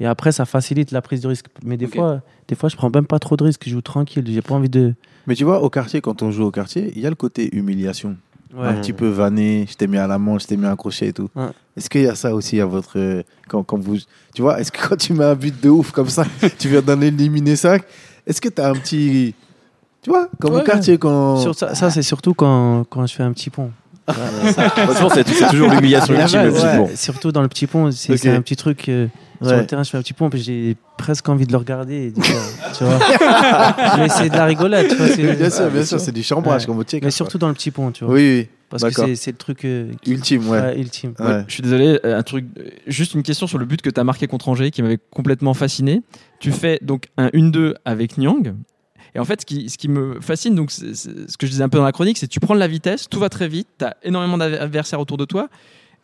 [0.00, 1.46] Et après, ça facilite la prise de risque.
[1.64, 3.62] Mais des fois, des fois, je prends même pas trop de risques.
[3.66, 4.24] Je joue tranquille.
[4.26, 4.94] J'ai pas envie de.
[5.26, 7.54] Mais tu vois, au quartier, quand on joue au quartier, il y a le côté
[7.54, 8.16] humiliation.
[8.56, 8.66] Ouais.
[8.66, 11.08] Un petit peu vanné, je t'ai mis à la manche, je t'ai mis un crochet
[11.08, 11.28] et tout.
[11.36, 11.44] Ouais.
[11.76, 12.98] Est-ce qu'il y a ça aussi à votre.
[12.98, 13.98] euh, Quand, quand vous,
[14.34, 16.24] tu vois, est-ce que quand tu mets un but de ouf comme ça,
[16.58, 17.82] tu viens d'en éliminer 5,
[18.26, 19.34] est-ce que tu as un petit.
[20.02, 21.36] Tu vois, comme Ouais, au quartier, quand.
[21.36, 23.70] Sur ça, ça, c'est surtout quand, quand je fais un petit pont.
[24.08, 26.76] Franchement, c'est toujours l'humiliation La ultime, le petit ouais.
[26.78, 26.90] pont.
[26.96, 28.88] Surtout dans le petit pont, c'est un petit truc.
[28.88, 29.06] euh,
[29.42, 29.60] Sur Ouais.
[29.60, 31.94] le terrain, je fais un petit pont, puis j'ai presque envie de le regarder.
[32.06, 32.20] Et de
[32.76, 32.98] tu vois.
[33.98, 35.08] Mais c'est de la rigolade, tu vois.
[35.08, 36.66] c'est- Bien sûr, bien sûr, c'est du chambrage Ouais.
[36.66, 37.04] comme Tchèque.
[37.04, 38.14] Mais surtout dans le petit pont, tu vois.
[38.14, 38.48] Oui, oui.
[38.68, 40.60] Parce que c'est- le truc euh, qui- Ultime, ouais.
[40.60, 41.14] ouais, ultime.
[41.18, 41.26] Ouais.
[41.26, 43.90] Ouais, Je suis désolé, euh, un truc, euh, juste une question sur le but que
[43.90, 46.02] tu as marqué contre Angers qui m'avait complètement fasciné.
[46.38, 48.54] Tu fais donc un 1-2 avec Nyang.
[49.16, 51.68] Et en fait, ce qui, ce qui me fascine, donc, ce que je disais un
[51.68, 53.66] peu dans la chronique, c'est que tu prends de la vitesse, tout va très vite,
[53.78, 55.48] tu as énormément d'adversaires autour de toi.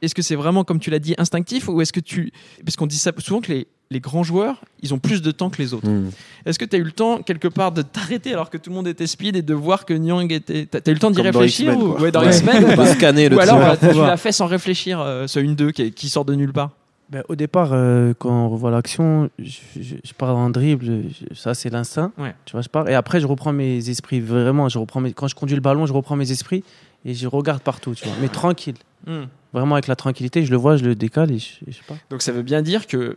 [0.03, 2.33] Est-ce que c'est vraiment, comme tu l'as dit, instinctif ou est-ce que tu.
[2.65, 5.49] Parce qu'on dit ça souvent que les, les grands joueurs, ils ont plus de temps
[5.49, 5.89] que les autres.
[5.89, 6.11] Hmm.
[6.45, 8.77] Est-ce que tu as eu le temps, quelque part, de t'arrêter alors que tout le
[8.77, 10.67] monde était speed et de voir que Nyang était.
[10.67, 11.93] Tu as, eu le temps d'y dans réfléchir ou...
[11.99, 12.77] Ouais, dans Ouais.
[12.77, 15.93] Pas scanner le Ou alors, euh, tu l'as fait sans réfléchir, euh, ce 1-2 qui,
[15.93, 16.73] qui sort de nulle part
[17.09, 21.35] Ben, au départ, euh, quand on revoit l'action, je, je- je pars en dribble, je-
[21.35, 22.13] ça c'est l'instinct.
[22.19, 22.35] Ouais.
[22.45, 22.87] Tu vois, je pars.
[22.89, 24.69] Et après, je reprends mes esprits, vraiment.
[24.69, 26.65] Je reprends mes- quand je conduis le ballon, je reprends mes esprits
[27.07, 28.17] et je regarde partout, tu vois.
[28.21, 28.75] Mais tranquille.
[29.07, 29.27] Hmm.
[29.57, 31.97] Vraiment avec la tranquillité, je le vois, je le décale et je, je pars.
[32.11, 33.17] Donc ça veut bien dire que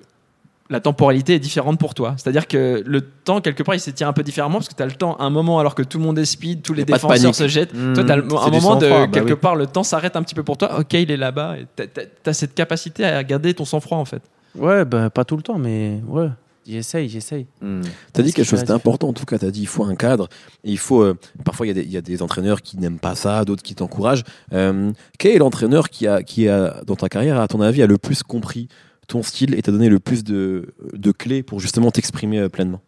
[0.70, 2.14] la temporalité est différente pour toi.
[2.16, 4.86] C'est-à-dire que le temps, quelque part, il s'étire un peu différemment parce que tu as
[4.86, 7.36] le temps, un moment, alors que tout le monde est speed, tous les pas défenseurs
[7.36, 7.74] se jettent.
[7.74, 9.40] Mmh, toi, tu as un moment de, sang-froid, bah quelque oui.
[9.40, 10.80] part, le temps s'arrête un petit peu pour toi.
[10.80, 11.56] Ok, il est là-bas.
[11.76, 11.84] Tu
[12.30, 14.22] as, cette capacité à garder ton sang-froid, en fait.
[14.56, 16.30] Ouais, bah, pas tout le temps, mais ouais,
[16.68, 17.46] j'essaye, j'essaye.
[17.62, 17.82] Hmm.
[18.14, 19.38] T'as dit C'est quelque chose d'important en tout cas.
[19.38, 20.28] T'as dit il faut un cadre.
[20.64, 21.02] Et il faut.
[21.02, 23.44] euh, parfois il y, a des- il y a des entraîneurs qui n'aiment pas ça,
[23.46, 24.24] d'autres qui t'encouragent.
[24.54, 27.88] Euh, quel est l'entraîneur qui a, qui a dans ta carrière, à ton avis, a
[27.88, 28.68] le plus compris
[29.08, 32.82] ton style et t'a donné le plus de, de clés pour justement t'exprimer euh, pleinement?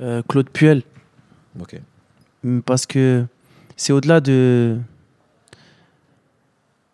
[0.00, 0.82] Euh, Claude Puel,
[1.60, 1.80] Ok.
[2.44, 3.24] Mm, parce que
[3.76, 4.76] c'est au-delà de.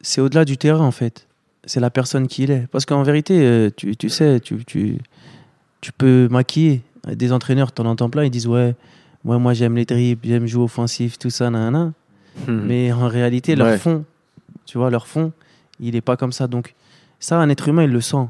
[0.02, 1.26] C'est au-delà du terrain, en fait.
[1.64, 2.66] C'est la personne qui il est.
[2.70, 4.98] Parce qu'en vérité, tu, tu sais, tu, tu,
[5.80, 6.82] tu peux maquiller.
[7.06, 8.74] Des entraîneurs, t'en entends plein, ils disent Ouais,
[9.24, 11.92] ouais moi j'aime les dribbles, j'aime jouer offensif, tout ça, nanana.
[12.46, 12.60] Hmm.
[12.66, 13.78] Mais en réalité, leur Ouais.
[13.78, 14.04] fond,
[14.66, 15.32] tu vois, leur fond,
[15.80, 16.46] il n'est pas comme ça.
[16.46, 16.74] Donc,
[17.18, 18.28] ça, un être humain, il le sent.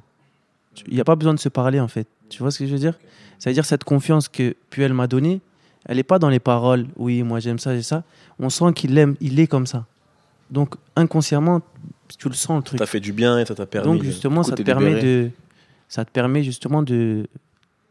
[0.86, 2.06] Il n'y a pas besoin de se parler, en fait.
[2.28, 2.94] Tu vois ce que je veux dire?
[3.38, 5.40] C'est-à-dire, cette confiance que Puel m'a donnée,
[5.86, 6.86] elle n'est pas dans les paroles.
[6.96, 8.04] Oui, moi, j'aime ça, j'ai ça.
[8.38, 9.84] On sent qu'il aime, il est comme ça.
[10.50, 11.60] Donc, inconsciemment,
[12.18, 12.78] tu le sens, le truc.
[12.78, 13.92] Ça t'a fait du bien et ça t'a permis.
[13.92, 15.30] Donc, justement, ça te, permet de,
[15.90, 17.26] ça te permet justement de,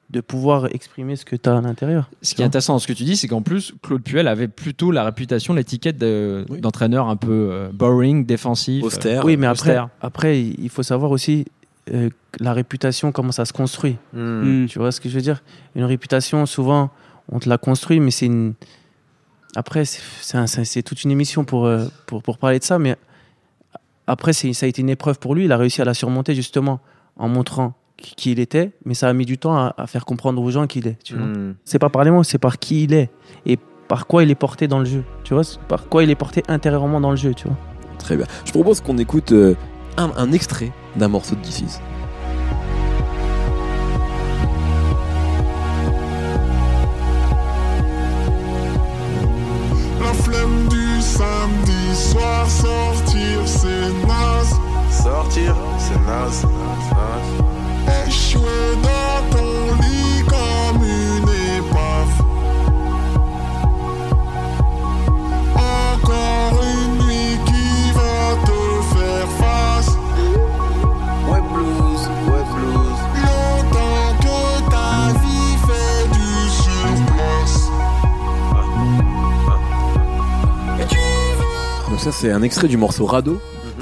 [0.09, 2.09] de pouvoir exprimer ce que tu as à l'intérieur.
[2.23, 4.47] Ce qui est intéressant dans ce que tu dis, c'est qu'en plus, Claude Puel avait
[4.47, 6.61] plutôt la réputation, l'étiquette de- Oui.
[6.61, 8.83] d'entraîneur un peu euh, boring, défensif.
[8.83, 9.23] Austère.
[9.25, 9.89] Oui, mais après, austère.
[10.01, 11.45] après, il faut savoir aussi
[11.93, 12.09] euh,
[12.39, 13.97] la réputation, comment ça se construit.
[14.13, 14.63] Hmm.
[14.63, 14.67] Mm.
[14.67, 15.43] Tu vois ce que je veux dire?
[15.75, 16.89] Une réputation, souvent,
[17.31, 18.53] on te la construit, mais c'est une.
[19.55, 20.45] Après, c'est un-
[20.83, 22.95] toute une émission pour, euh, pour, pour parler de ça, mais
[24.07, 25.45] après, ça a été une épreuve pour lui.
[25.45, 26.79] Il a réussi à la surmonter justement
[27.15, 30.41] en montrant qui il était, mais ça a mis du temps à, à faire comprendre
[30.41, 30.97] aux gens qui il est.
[31.03, 31.55] Tu vois Hmm.
[31.65, 33.09] C'est pas par les mots, c'est par qui il est
[33.45, 33.57] et
[33.87, 35.03] par quoi il est porté dans le jeu.
[35.23, 37.57] Tu vois Par quoi il est porté intérieurement dans le jeu, tu vois
[37.97, 38.25] Très bien.
[38.45, 39.55] Je propose qu'on écoute euh,
[39.97, 41.81] un, un extrait d'un morceau de DC's.
[49.99, 54.55] La flemme du samedi soir, sortir c'est naze.
[54.91, 56.45] Sortir, c'est naze.
[56.45, 57.58] Échouer dans
[59.31, 62.15] ton lit comme une épave.
[65.55, 68.59] Encore une nuit qui va te
[68.95, 69.91] faire face.
[71.27, 72.03] Ouais, blues,
[72.55, 72.99] blues.
[73.25, 76.29] Longtemps que ta vie fait du
[80.95, 83.39] veux Donc ça c'est un extrait du morceau Rado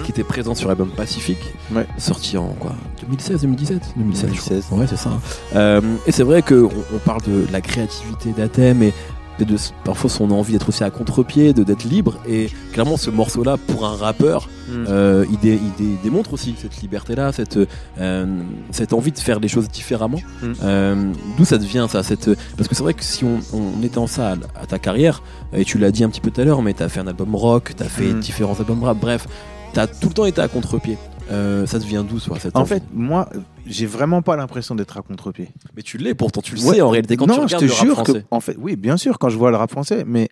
[0.07, 1.85] qui était présent sur l'album Pacifique, Ouais.
[1.97, 4.49] sorti en quoi 2016, 2017, 2016, je crois.
[4.55, 4.79] 2016.
[4.79, 5.09] Ouais, c'est ça.
[5.57, 8.93] Euh, et c'est vrai que on, parle de la créativité d'Athème et
[9.39, 12.15] de, de- parfois son envie d'être aussi à contre-pied, de d'être libre.
[12.25, 14.85] Et clairement, ce morceau-là, pour un rappeur, Mm.
[14.89, 17.57] euh, il, dé- il dé- démontre aussi cette liberté-là, cette,
[17.99, 18.25] euh,
[18.71, 20.19] cette envie de faire les choses différemment.
[20.41, 20.45] Mm.
[20.63, 22.29] Euh, D'où ça devient ça cette...
[22.57, 25.21] Parce que c'est vrai que si on, on étend ça à, à ta carrière,
[25.53, 27.07] et tu l'as dit un petit peu tout à l'heure, mais tu as fait un
[27.07, 28.19] album rock, tu as fait Mm.
[28.19, 29.27] différents albums rap, bref,
[29.73, 30.97] tu as tout le temps été à contre-pied.
[31.30, 33.30] Euh, ça devient d'où ça cette En fait, moi,
[33.65, 35.49] j'ai vraiment pas l'impression d'être à contre-pied.
[35.75, 36.75] Mais tu l'es pourtant, tu le Ouais.
[36.75, 38.13] sais en réalité quand non, tu regardes je le te rap jure français.
[38.21, 40.30] que, en fait, oui, bien sûr, quand je vois le rap français, mais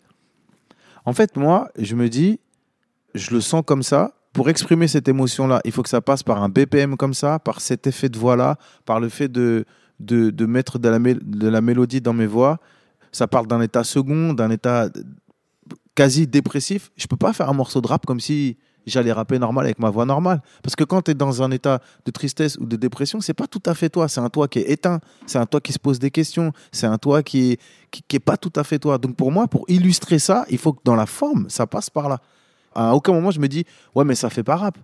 [1.06, 2.39] en fait, moi, je me dis,
[3.13, 4.13] je le sens comme ça.
[4.32, 7.62] Pour exprimer cette émotion-là, il faut que ça passe par un BPM comme ça, par
[7.62, 9.65] cet effet de voix-là, par le fait de,
[10.02, 12.60] de, de mettre de la, de la mélodie dans mes voix.
[13.13, 14.89] Ça parle d'un état second, d'un état
[15.93, 16.91] quasi dépressif.
[16.98, 19.89] Je peux pas faire un morceau de rap comme si j'allais rapper normal avec ma
[19.89, 20.41] voix normale.
[20.63, 23.48] Parce que quand tu es dans un état de tristesse ou de dépression, c'est pas
[23.48, 24.08] tout à fait toi.
[24.08, 25.00] C'est un toi qui est éteint.
[25.26, 26.52] C'est un toi qui se pose des questions.
[26.71, 27.60] C'est un toi qui est,
[27.91, 28.98] qui, est pas tout à fait toi.
[28.98, 32.10] Donc pour moi, pour illustrer ça, il faut que dans la forme, ça passe par
[32.10, 32.19] là.
[32.74, 34.78] À aucun moment, je me dis, ouais, mais ça fait pas rap.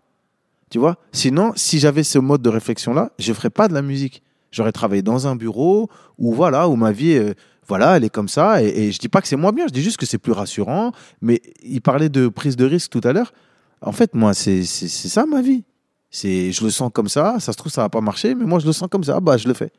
[0.70, 0.96] Tu vois?
[1.12, 4.24] Sinon, si j'avais ce mode de réflexion-là, je ferais pas de la musique.
[4.52, 7.34] J'aurais travaillé dans un bureau où, voilà, où ma vie, euh,
[7.68, 8.64] voilà, elle est comme ça.
[8.64, 10.32] Et, et je dis pas que c'est moins bien, je dis juste que c'est plus
[10.32, 10.94] rassurant.
[11.22, 13.34] Mais il parlait de prise de risque tout à l'heure.
[13.82, 15.64] En fait, moi, c'est c'est- c'est ça ma vie.
[16.10, 17.38] C'est, je le sens comme ça.
[17.40, 19.20] Ça se trouve, ça va pas marcher, mais moi, je le sens comme ça.
[19.20, 19.72] Bah, je le fais.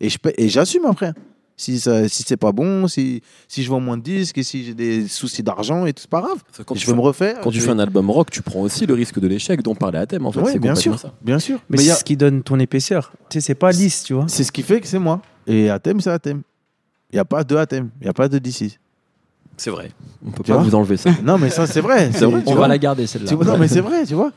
[0.00, 1.12] Et je paie- et j'assume après.
[1.56, 4.64] Si, ça, si c'est pas bon, si, si je vends moins de disques, et si
[4.64, 6.40] j'ai des soucis d'argent, et tout, c'est pas grave.
[6.64, 7.40] Quand je tu vais fais- me refaire.
[7.40, 9.98] Quand tu fais un album rock, tu prends aussi le risque de l'échec dont parlait
[9.98, 10.38] Athème en fait.
[10.40, 11.14] Ouais, c'est bien complètement sûr, ça.
[11.20, 11.58] bien sûr.
[11.68, 13.10] Mais, y c'est a- ce qui donne ton épaisseur.
[13.28, 14.26] Tu sais, c'est pas lisse, tu vois.
[14.28, 15.20] C'est ce qui fait que c'est moi.
[15.48, 16.42] Et Athème, c'est Athème.
[17.10, 17.90] Il n'y a pas de Athème.
[18.00, 18.78] Il n'y a pas de DC.
[19.58, 19.90] C'est vrai.
[20.26, 21.10] On peut Tu pas vois vous enlever ça.
[21.22, 22.10] Non, mais ça, c'est vrai.
[22.12, 22.62] C'est vrai, tu On vois.
[22.62, 23.28] va la garder celle-là.
[23.28, 24.32] Tu vois, non, mais c'est vrai, tu vois.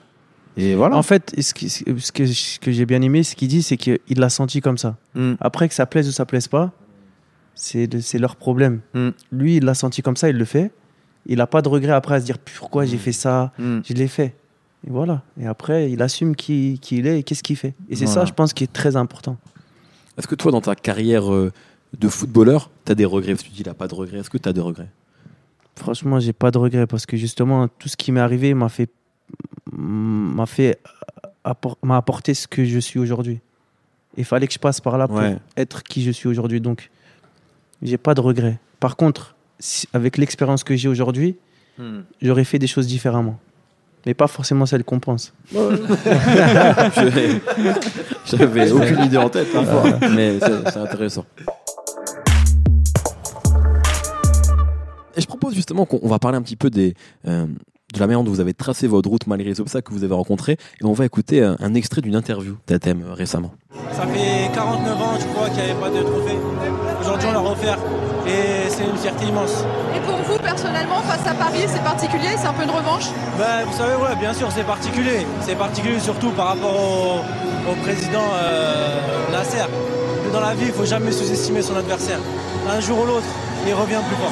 [0.57, 0.97] Et voilà.
[0.97, 3.77] En fait, ce, qui- ce que, ce que j'ai bien aimé, ce qu'il dit, c'est
[3.77, 4.97] qu'il l'a senti comme ça.
[5.15, 5.34] Mm.
[5.39, 6.71] Après, que ça plaise ou ça plaise pas,
[7.55, 8.81] c'est de- c'est leur problème.
[8.93, 9.10] Mm.
[9.31, 10.71] Lui, il l'a senti comme ça, il le fait.
[11.27, 13.79] Il n'a pas de regret après à se dire pourquoi j'ai fait ça, Mm.
[13.88, 14.36] je l'ai fait.
[14.86, 15.21] Et voilà.
[15.39, 17.75] Et après, il assume qui, qui il est et qu'est-ce qu'il fait.
[17.89, 19.38] Et c'est ça, je pense, qui est très important.
[20.17, 21.51] Est-ce que toi, dans ta carrière euh,
[21.97, 23.34] de footballeur, tu as des regrets?
[23.34, 24.17] Parce que tu dis, il n'a pas de regrets.
[24.17, 24.89] Est-ce que tu as des regrets?
[25.81, 28.89] Franchement, j'ai pas de regrets parce que justement, tout ce qui m'est arrivé m'a fait,
[29.71, 30.79] m'a fait
[31.83, 33.39] m'a apporté ce que je suis aujourd'hui.
[34.15, 35.37] Il fallait que je passe par là pour Ouais.
[35.57, 36.61] être qui je suis aujourd'hui.
[36.61, 36.91] Donc,
[37.81, 38.59] j'ai pas de regrets.
[38.79, 41.35] Par contre, si- avec l'expérience que j'ai aujourd'hui,
[41.79, 42.01] Hmm.
[42.21, 43.39] j'aurais fait des choses différemment.
[44.05, 45.33] Mais pas forcément celles qu'on pense.
[45.51, 47.39] Je-
[48.25, 51.25] J'avais aucune idée en tête, parfois, mais c'est intéressant.
[55.15, 56.93] Et je propose justement qu'on on va parler un petit peu des,
[57.28, 57.45] euh,
[57.93, 60.13] de la manière dont vous avez tracé votre route malgré les obstacles que vous avez
[60.13, 60.58] rencontrés.
[60.82, 63.52] Et on va écouter un, un extrait d'une interview d'Athème euh, récemment.
[63.91, 66.38] Ça fait 49 ans, je crois, qu'il n'y avait pas de trophée.
[67.02, 67.78] Aujourd'hui, on l'a offert
[68.28, 69.63] et c'est une fierté immense.
[69.95, 73.06] Et pour vous, personnellement, face à Paris, c'est particulier, c'est un peu une revanche?
[73.38, 75.26] Ben, vous savez, ouais, bien sûr, c'est particulier.
[75.41, 79.00] C'est particulier surtout par rapport au, au président euh,
[79.32, 79.65] Nasser.
[80.31, 82.19] Mais dans la vie, il ne faut jamais sous-estimer son adversaire.
[82.69, 83.25] Un jour ou l'autre,
[83.67, 84.31] il revient plus fort.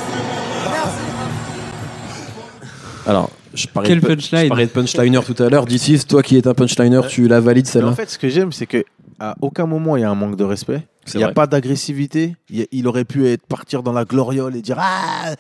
[3.05, 4.43] Alors, je parlais, Quel punchline.
[4.43, 5.65] je parlais de punchliner tout à l'heure.
[5.65, 8.53] D'ici, toi qui es un punchliner, tu la valides celle-là en fait, ce que j'aime,
[8.53, 8.85] c'est que
[9.19, 10.88] à aucun moment il y a un manque de respect.
[11.13, 11.33] Il n'y a vrai.
[11.33, 12.35] pas d'agressivité.
[12.49, 15.33] Il, aurait pu être partir dans la gloriole et dire ah,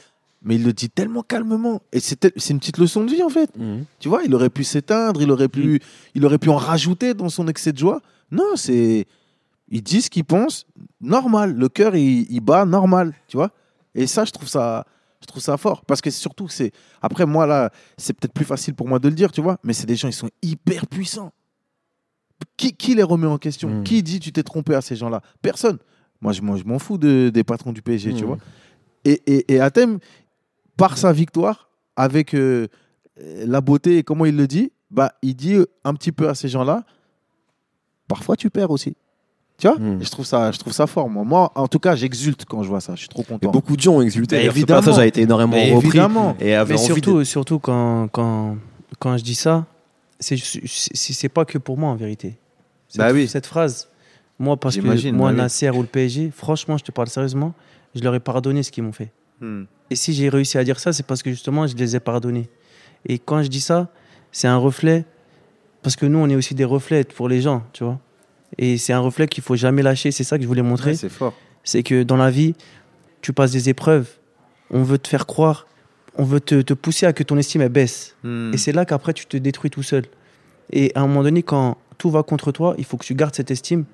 [0.43, 1.81] mais il le dit tellement calmement.
[1.93, 3.49] Et c'est une petite leçon de vie en fait.
[3.57, 3.85] Mhm.
[3.99, 5.49] Tu vois, il aurait pu s'éteindre, il aurait Mm.
[5.49, 5.81] pu,
[6.15, 8.01] il aurait pu en rajouter dans son excès de joie.
[8.31, 9.05] Non, c'est,
[9.69, 10.65] il dit ce qu'il pense,
[11.01, 11.55] normal.
[11.55, 13.51] Le cœur, il, il bat normal, tu vois.
[13.95, 14.85] Et ça, je trouve ça,
[15.21, 18.73] je trouve ça fort, parce que surtout, c'est, après moi là, c'est peut-être plus facile
[18.75, 21.31] pour moi de le dire, tu vois, mais c'est des gens, ils sont hyper puissants.
[22.55, 23.69] Qui, qui les remet en question?
[23.69, 23.83] Mm.
[23.83, 25.21] Qui dit tu t'es trompé à ces gens-là?
[25.41, 25.77] Personne.
[26.21, 28.27] Moi, je, m'en- je m'en fous de- des patrons du PSG, tu Mm.
[28.27, 28.37] vois.
[29.05, 29.99] Et, et, et Athème,
[30.77, 32.67] par sa victoire, avec euh,
[33.17, 36.47] la beauté et comment il le dit, bah, il dit un petit peu à ces
[36.47, 36.85] gens-là,
[38.07, 38.95] parfois tu perds aussi.
[39.59, 40.01] Tu vois Mm.
[40.01, 41.09] Et je, trouve ça, je trouve ça fort.
[41.09, 41.23] Moi.
[41.25, 42.93] moi, en tout cas, j'exulte quand je vois ça.
[42.95, 43.51] Je suis trop content.
[43.51, 44.35] beaucoup de gens ont exulté.
[44.35, 44.79] Mais D'ailleurs, Ce évidemment.
[44.81, 45.87] passage a été énormément Mais repris.
[45.89, 46.35] évidemment.
[46.39, 48.55] Et avait Mais envie de- surtout, surtout quand, quand,
[48.99, 49.65] quand je dis ça,
[50.19, 52.37] c'est pas que pour moi en vérité.
[52.87, 53.27] Cette, Bah oui.
[53.27, 53.87] cette phrase,
[54.39, 55.37] moi, parce que moi, bah oui.
[55.37, 57.53] Nasser ou le PSG, franchement, je te parle sérieusement,
[57.95, 59.11] je leur ai pardonné ce qu'ils m'ont fait.
[59.41, 59.63] Hmm.
[59.89, 62.49] Et si j'ai réussi à dire ça, c'est parce que justement, je les ai pardonnés.
[63.05, 63.89] Et quand je dis ça,
[64.31, 65.05] c'est un reflet,
[65.81, 67.99] parce que nous, on est aussi des reflets pour les gens, tu vois.
[68.57, 70.11] Et c'est un reflet qu'il faut jamais lâcher.
[70.11, 70.91] C'est ça que je voulais montrer.
[70.91, 71.33] Ouais, c'est fort.
[71.63, 72.55] C'est que dans la vie,
[73.21, 74.07] tu passes des épreuves,
[74.71, 75.67] on veut te faire croire,
[76.17, 78.15] on veut te, te pousser à que ton estime elle baisse.
[78.23, 78.51] Hmm.
[78.53, 80.05] Et c'est là qu'après, tu te détruis tout seul.
[80.71, 83.35] Et à un moment donné, quand tout va contre toi, il faut que tu gardes
[83.35, 83.85] cette estime.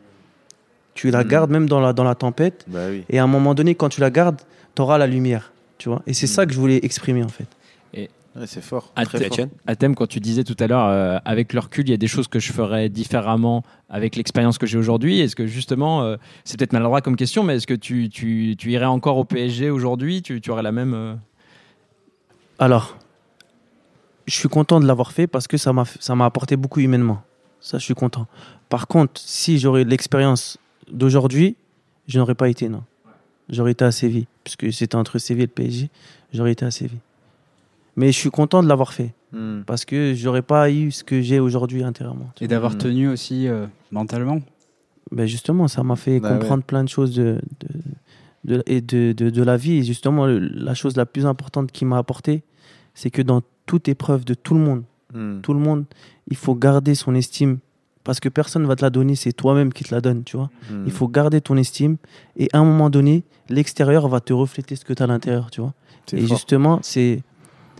[0.93, 1.27] Tu la Hmm.
[1.27, 2.63] gardes même dans la, dans la tempête.
[2.67, 3.03] Bah oui.
[3.09, 4.41] Et à un moment donné, quand tu la gardes,
[4.75, 5.51] tu auras la lumière.
[5.77, 7.47] Tu vois et c'est ça que je voulais exprimer, en fait.
[8.35, 8.91] Ouais, c'est fort.
[8.97, 9.37] À Très fort.
[9.65, 11.97] à thème, quand tu disais tout à l'heure, euh, avec le recul, il y a
[11.97, 15.19] des choses que je ferais différemment avec l'expérience que j'ai aujourd'hui.
[15.21, 18.71] Est-ce que justement, euh, c'est peut-être maladroit comme question, mais est-ce que tu, tu, tu
[18.71, 20.21] irais encore au PSG aujourd'hui?
[20.21, 20.93] Tu, tu aurais la même.
[20.93, 21.15] euh,
[22.59, 22.97] Alors,
[24.27, 27.21] je suis content de l'avoir fait parce que ça m'a ça m'a apporté beaucoup humainement.
[27.61, 28.27] Ça, je suis content.
[28.69, 30.57] Par contre, si j'aurais l'expérience
[30.91, 31.55] d'aujourd'hui,
[32.07, 32.83] je n'aurais pas été, non.
[33.49, 35.89] J'aurais été à Séville, puisque c'était entre Séville et le PSG,
[36.33, 36.99] j'aurais été à Séville.
[37.95, 39.61] Mais je suis content de l'avoir fait Hmm.
[39.65, 42.29] parce que j'aurais pas eu ce que j'ai aujourd'hui intérieurement.
[42.39, 42.77] Et d'avoir Mm.
[42.77, 44.39] tenu aussi euh, mentalement.
[45.11, 47.39] Ben justement, ça m'a fait Bah comprendre plein de choses de,
[48.45, 49.73] de, de- et de, de, de la vie.
[49.79, 52.43] Et justement, la chose la plus importante qui m'a apporté,
[52.93, 55.39] c'est que dans toute épreuve de tout le monde, Hmm.
[55.41, 55.85] tout le monde,
[56.29, 57.59] il faut garder son estime.
[58.03, 60.37] Parce que personne ne va te la donner, c'est toi-même qui te la donne, tu
[60.37, 60.49] vois.
[60.69, 60.83] Hmm.
[60.85, 61.97] Il faut garder ton estime.
[62.37, 65.49] Et à un moment donné, l'extérieur va te refléter ce que tu as à l'intérieur,
[65.51, 65.73] tu vois.
[66.13, 66.37] Et fort.
[66.37, 67.21] justement, c'est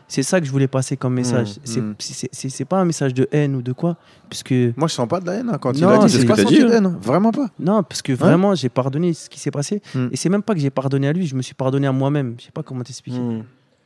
[0.07, 1.57] c'est ça que je voulais passer comme message.
[1.67, 2.67] Mm, C'est mm.
[2.67, 3.97] pas un message de haine ou de quoi.
[4.29, 6.13] Puisque Moi, je sens pas de la haine hein, quand il Non, a dit.
[6.13, 6.71] c'est pas senti de hein.
[6.73, 6.85] haine.
[6.87, 6.97] hein.
[7.01, 7.47] Vraiment pas.
[7.59, 9.81] Non, parce que vraiment, j'ai pardonné ce qui s'est passé.
[9.93, 10.07] Mm.
[10.11, 12.35] Et c'est même pas que j'ai pardonné à lui, je me suis pardonné à moi-même.
[12.39, 13.19] Je sais pas comment t'expliquer.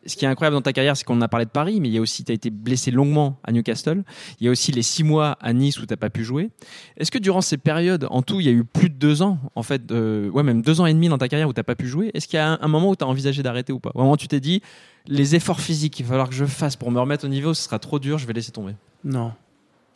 [0.06, 1.94] Ce qui est incroyable dans ta carrière, c'est qu'on a parlé de Paris, mais il
[1.94, 4.04] y a aussi, tu as été blessé longuement à Newcastle.
[4.40, 6.52] Il y a aussi les six mois à Nice où tu n'as pas pu jouer.
[6.98, 9.40] Est-ce que durant ces périodes, en tout, il y a eu plus de deux ans,
[9.56, 11.76] en fait, ouais, même deux ans et demi dans ta carrière où tu n'as pas
[11.76, 13.92] pu jouer Est-ce qu'il y a un, moment où tu as envisagé d'arrêter ou pas?
[13.94, 14.62] Au moment où tu t'es dit,
[15.06, 17.64] les efforts physiques qu'il va falloir que je fasse pour me remettre au niveau, ce
[17.64, 19.34] sera trop dur, je vais laisser tomber Non.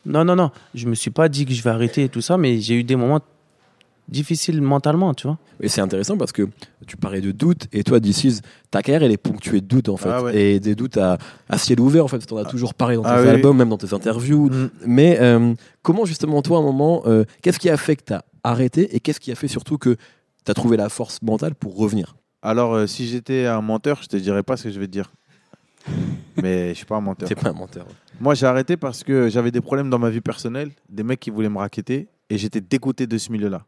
[0.05, 0.51] Non, non, non.
[0.75, 2.83] Je me suis pas dit que je vais arrêter et tout ça, mais j'ai eu
[2.83, 3.21] des moments
[4.09, 5.37] difficiles mentalement, tu vois.
[5.59, 6.47] Et c'est intéressant parce que
[6.87, 9.97] tu parlais de doutes et toi, This ta carrière, elle est ponctuée de doutes en
[9.97, 10.09] fait.
[10.09, 10.35] Ah ouais.
[10.37, 11.17] Et des doutes à,
[11.49, 12.19] à ciel ouvert en fait.
[12.19, 13.29] Tu en as toujours parlé dans tes Ah oui.
[13.29, 14.49] albums, même dans tes interviews.
[14.49, 14.69] Mm.
[14.85, 18.13] Mais euh, comment justement, toi, à un moment, euh, qu'est-ce qui a fait que tu
[18.13, 19.95] as arrêté et qu'est-ce qui a fait surtout que
[20.45, 22.15] tu as trouvé la force mentale pour revenir?
[22.41, 24.91] Alors, euh, si j'étais un menteur, je te dirais pas ce que je vais te
[24.91, 25.11] dire.
[26.41, 27.27] Mais je suis pas un menteur.
[27.29, 27.85] T'es pas un menteur.
[28.19, 31.29] Moi, j'ai arrêté parce que j'avais des problèmes dans ma vie personnelle, des mecs qui
[31.29, 33.65] voulaient me raqueter, et j'étais dégoûté de ce milieu-là.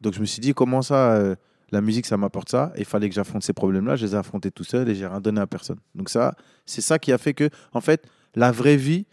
[0.00, 1.34] Donc je me suis dit, comment ça, euh,
[1.72, 2.72] la musique, ça m'apporte ça?
[2.78, 3.96] Il fallait que j'affronte ces problèmes-là.
[3.96, 5.78] Je les ai affrontés tout seul et j'ai rien donné à personne.
[5.94, 6.34] Donc ça,
[6.66, 9.06] c'est ça qui a fait que, en fait, la vraie vie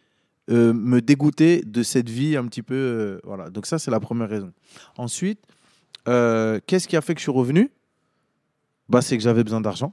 [0.52, 2.76] euh, me dégoûtait de cette vie un petit peu.
[2.76, 3.50] euh, voilà.
[3.50, 4.52] Donc ça, c'est la première raison.
[4.98, 5.40] Ensuite,
[6.08, 7.72] euh, qu'est-ce qui a fait que je suis revenu?
[8.88, 9.92] Bah, C'est que j'avais besoin d'argent.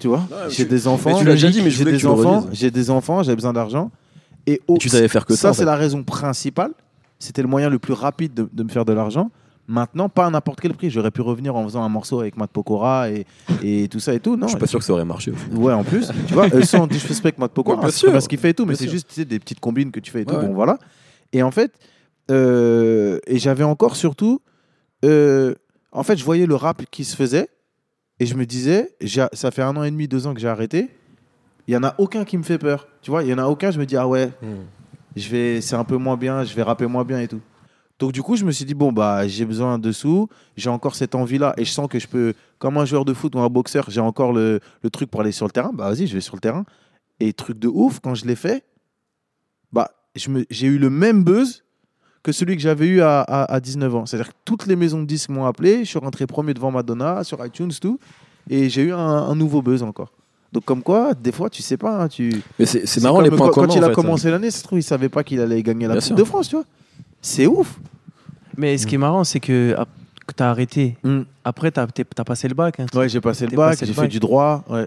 [0.00, 0.18] Tu vois?
[0.30, 1.14] Ouais, J'ai tu- des enfants.
[1.16, 2.40] tu l'as déjà dit, mais je j'ai voulais que des tu le enfants.
[2.40, 2.58] redises.
[2.58, 3.90] J'ai des enfants, j'avais besoin d'argent.
[4.46, 6.72] Et, au- Et tu savais faire que ça, en c'est la raison principale.
[7.20, 9.30] C'était le moyen le plus rapide de, de me faire de l'argent.
[9.66, 10.90] Maintenant, pas à n'importe quel prix.
[10.90, 13.24] J'aurais pu revenir en faisant un morceau avec Matt Pokora et,
[13.62, 14.36] et tout ça et tout.
[14.36, 15.30] Non, Je suis pas sûr que ça aurait marché.
[15.30, 15.58] au final.
[15.58, 18.22] Ouais, en plus, tu vois, euh, sans disrespect Matt Pokora, Ouais, bien c'est sûr.
[18.22, 20.10] ce qu'il fait et tout, mais c'est juste tu sais, des petites combines que tu
[20.10, 20.34] fais et tout.
[20.34, 20.78] Ouais, Bon, voilà.
[21.32, 21.72] Et en fait,
[22.30, 24.40] euh, et j'avais encore surtout,
[25.04, 25.54] euh,
[25.92, 27.48] en fait, je voyais le rap qui se faisait
[28.20, 28.94] et je me disais,
[29.32, 30.90] ça fait un an et demi, deux ans que j'ai arrêté.
[31.66, 32.86] Il y en a aucun qui me fait peur.
[33.00, 34.30] Tu vois, il y en a aucun, je me dis, ah ouais,
[35.16, 37.40] je vais, c'est un peu moins bien, je vais rapper moins bien et tout.
[38.04, 40.94] Donc du coup, je me suis dit bon bah j'ai besoin de sous, j'ai encore
[40.94, 43.38] cette envie là et je sens que je peux, comme un joueur de foot ou
[43.40, 45.70] un boxeur, j'ai encore le, le truc pour aller sur le terrain.
[45.72, 46.66] Bah vas-y, je vais sur le terrain.
[47.18, 48.62] Et truc de ouf, quand je l'ai fait,
[49.72, 51.64] bah j'ai eu le même buzz
[52.22, 54.04] que celui que j'avais eu à, à, à 19 ans.
[54.04, 57.24] C'est-à-dire que toutes les maisons de disques m'ont appelé, je suis rentré premier devant Madonna
[57.24, 57.98] sur iTunes tout,
[58.50, 60.12] et j'ai eu un, un nouveau buzz encore.
[60.52, 62.42] Donc comme quoi, des fois tu sais pas, hein, tu.
[62.58, 63.66] Mais c'est marrant les points quand, communs.
[63.68, 63.94] Quand il a fait.
[63.94, 66.16] commencé l'année, ça se trouve il savait pas qu'il allait gagner la Bien Coupe sûr.
[66.16, 66.66] de France, tu vois.
[67.22, 67.80] C'est ouf.
[68.56, 69.76] Mais ce qui est marrant, c'est que,
[70.36, 70.96] tu as arrêté.
[71.44, 72.80] Après, tu as, passé le bac.
[72.80, 72.86] hein.
[72.94, 74.64] Ouais, j'ai passé le bac, j'ai fait du droit.
[74.68, 74.86] Ouais.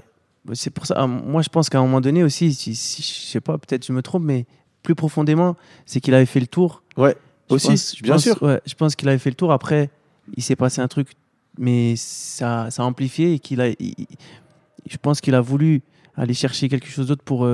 [0.53, 0.95] C'est pour ça.
[0.97, 3.85] ah, Moi, je pense qu'à un moment donné aussi, si, si- je sais pas, peut-être
[3.85, 4.45] je me trompe, mais
[4.81, 6.83] plus profondément, c'est qu'il avait fait le tour.
[6.95, 7.15] Ouais.
[7.49, 8.41] Je Aussi, pense- bien pense- sûr.
[8.43, 9.51] ouais, je pense qu'il avait fait le tour.
[9.51, 9.89] Après,
[10.37, 11.09] il s'est passé un truc,
[11.57, 13.67] mais ça, ça a amplifié et qu'il a.
[13.69, 13.95] il-
[14.89, 15.81] je pense qu'il a voulu
[16.15, 17.45] aller chercher quelque chose d'autre pour.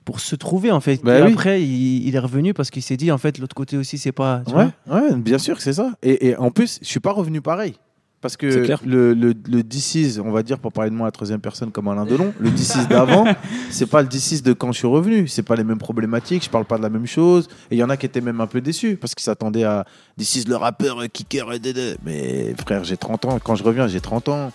[0.00, 1.00] Euh, pour se trouver en fait.
[1.04, 1.32] Bah et oui.
[1.32, 4.12] après, il, il est revenu parce qu'il s'est dit en fait l'autre côté aussi c'est
[4.12, 4.42] pas.
[4.46, 5.00] tu Ouais, vois.
[5.02, 5.92] ouais, bien sûr que c'est ça.
[6.02, 7.74] Et, et en plus, je suis pas revenu pareil.
[8.22, 8.46] Parce que
[8.84, 11.70] le, le, le D6, on va dire, pour parler de moi à la troisième personne
[11.72, 13.24] comme Alain Delon, le D6 d'avant,
[13.70, 15.26] c'est pas le D6 de quand je suis revenu.
[15.26, 17.48] C'est pas les mêmes problématiques, je parle pas de la même chose.
[17.70, 19.86] Et il y en a qui étaient même un peu déçus parce qu'ils s'attendaient à
[20.20, 21.94] D6 le rappeur, euh, kicker, et dédé.
[22.04, 23.38] Mais frère, j'ai 30 ans.
[23.42, 24.52] Quand je reviens, j'ai 30 ans.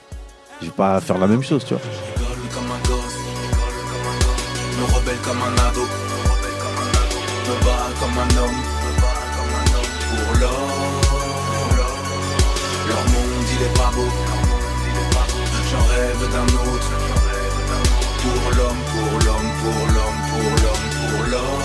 [0.61, 1.81] Je vais pas faire la même chose, tu vois.
[4.77, 8.61] Me rebelle comme un ado, me bats comme un homme,
[10.09, 10.69] pour l'or.
[12.87, 14.09] Leur monde il est pas beau,
[15.71, 16.89] j'en rêve d'un autre.
[18.21, 21.63] Pour l'homme, pour l'homme, pour l'homme, pour l'homme, pour l'homme.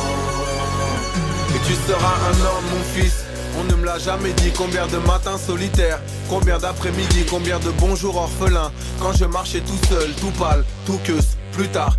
[1.54, 3.16] Et tu seras un homme, mon fils.
[3.58, 7.96] On ne me l'a jamais dit combien de matins solitaires, combien d'après-midi, combien de bons
[7.96, 8.70] jours orphelins?
[9.00, 11.36] Quand je marchais tout seul, tout pâle, tout queuse.
[11.52, 11.98] Plus tard,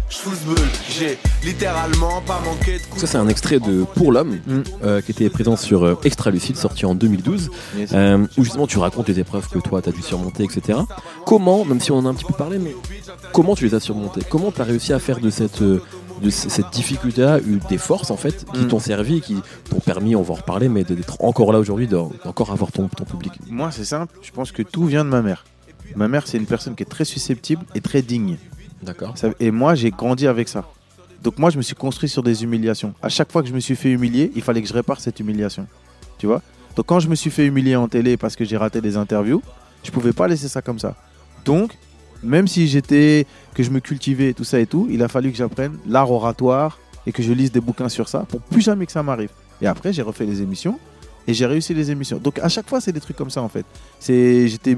[0.90, 3.02] j'ai littéralement pas manqué de coups.
[3.02, 4.40] Ça, c'est un extrait de Pour l'homme,
[4.84, 7.50] euh, qui était présent sur euh, Extra Lucide, sorti en 2012,
[7.94, 10.80] euh, où justement tu racontes les épreuves que toi, tu as dû surmonter, etc.
[11.26, 12.76] Comment, même si on en a un petit peu parlé, mais
[13.34, 14.22] comment tu les as surmontées?
[14.30, 15.82] Comment tu as réussi à faire de cette, euh,
[16.24, 18.68] de c- cette difficulté-là eu des forces, en fait, qui Mm.
[18.68, 19.36] t'ont servi, qui
[19.70, 22.88] t'ont permis, on va en reparler, mais d'être encore là aujourd'hui, de- d'encore avoir ton,
[22.88, 23.34] ton public?
[23.50, 24.14] Moi, c'est simple.
[24.24, 25.46] Je pense que tout vient de ma mère.
[25.96, 28.38] Ma mère, c'est une personne qui est très susceptible et très digne.
[28.82, 29.14] D'accord.
[29.40, 30.66] Et moi, j'ai grandi avec ça.
[31.24, 32.94] Donc moi, je me suis construit sur des humiliations.
[33.02, 35.20] À chaque fois que je me suis fait humilier, il fallait que je répare cette
[35.20, 35.68] humiliation.
[36.18, 36.42] Tu vois?
[36.76, 39.42] Donc quand je me suis fait humilier en télé parce que j'ai raté des interviews,
[39.84, 40.96] je pouvais pas laisser ça comme ça.
[41.46, 41.78] Donc,
[42.24, 45.38] même si j'étais, que je me cultivais, tout ça et tout, il a fallu que
[45.38, 48.92] j'apprenne l'art oratoire et que je lise des bouquins sur ça pour plus jamais que
[48.92, 49.32] ça m'arrive.
[49.62, 50.80] Et après, j'ai refait les émissions
[51.28, 52.18] et j'ai réussi les émissions.
[52.18, 53.66] Donc à chaque fois, c'est des trucs comme ça en fait.
[54.00, 54.76] C'est j'étais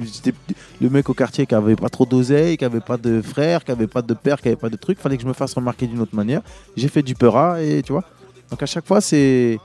[0.81, 3.71] le mec au quartier qui avait pas trop d'oseille, qui avait pas de frère, qui
[3.71, 4.99] avait pas de père, qui avait pas de truc.
[4.99, 6.41] Fallait que je me fasse remarquer d'une autre manière.
[6.75, 8.03] J'ai fait du peura et tu vois.
[8.49, 9.59] Donc à chaque fois, c'est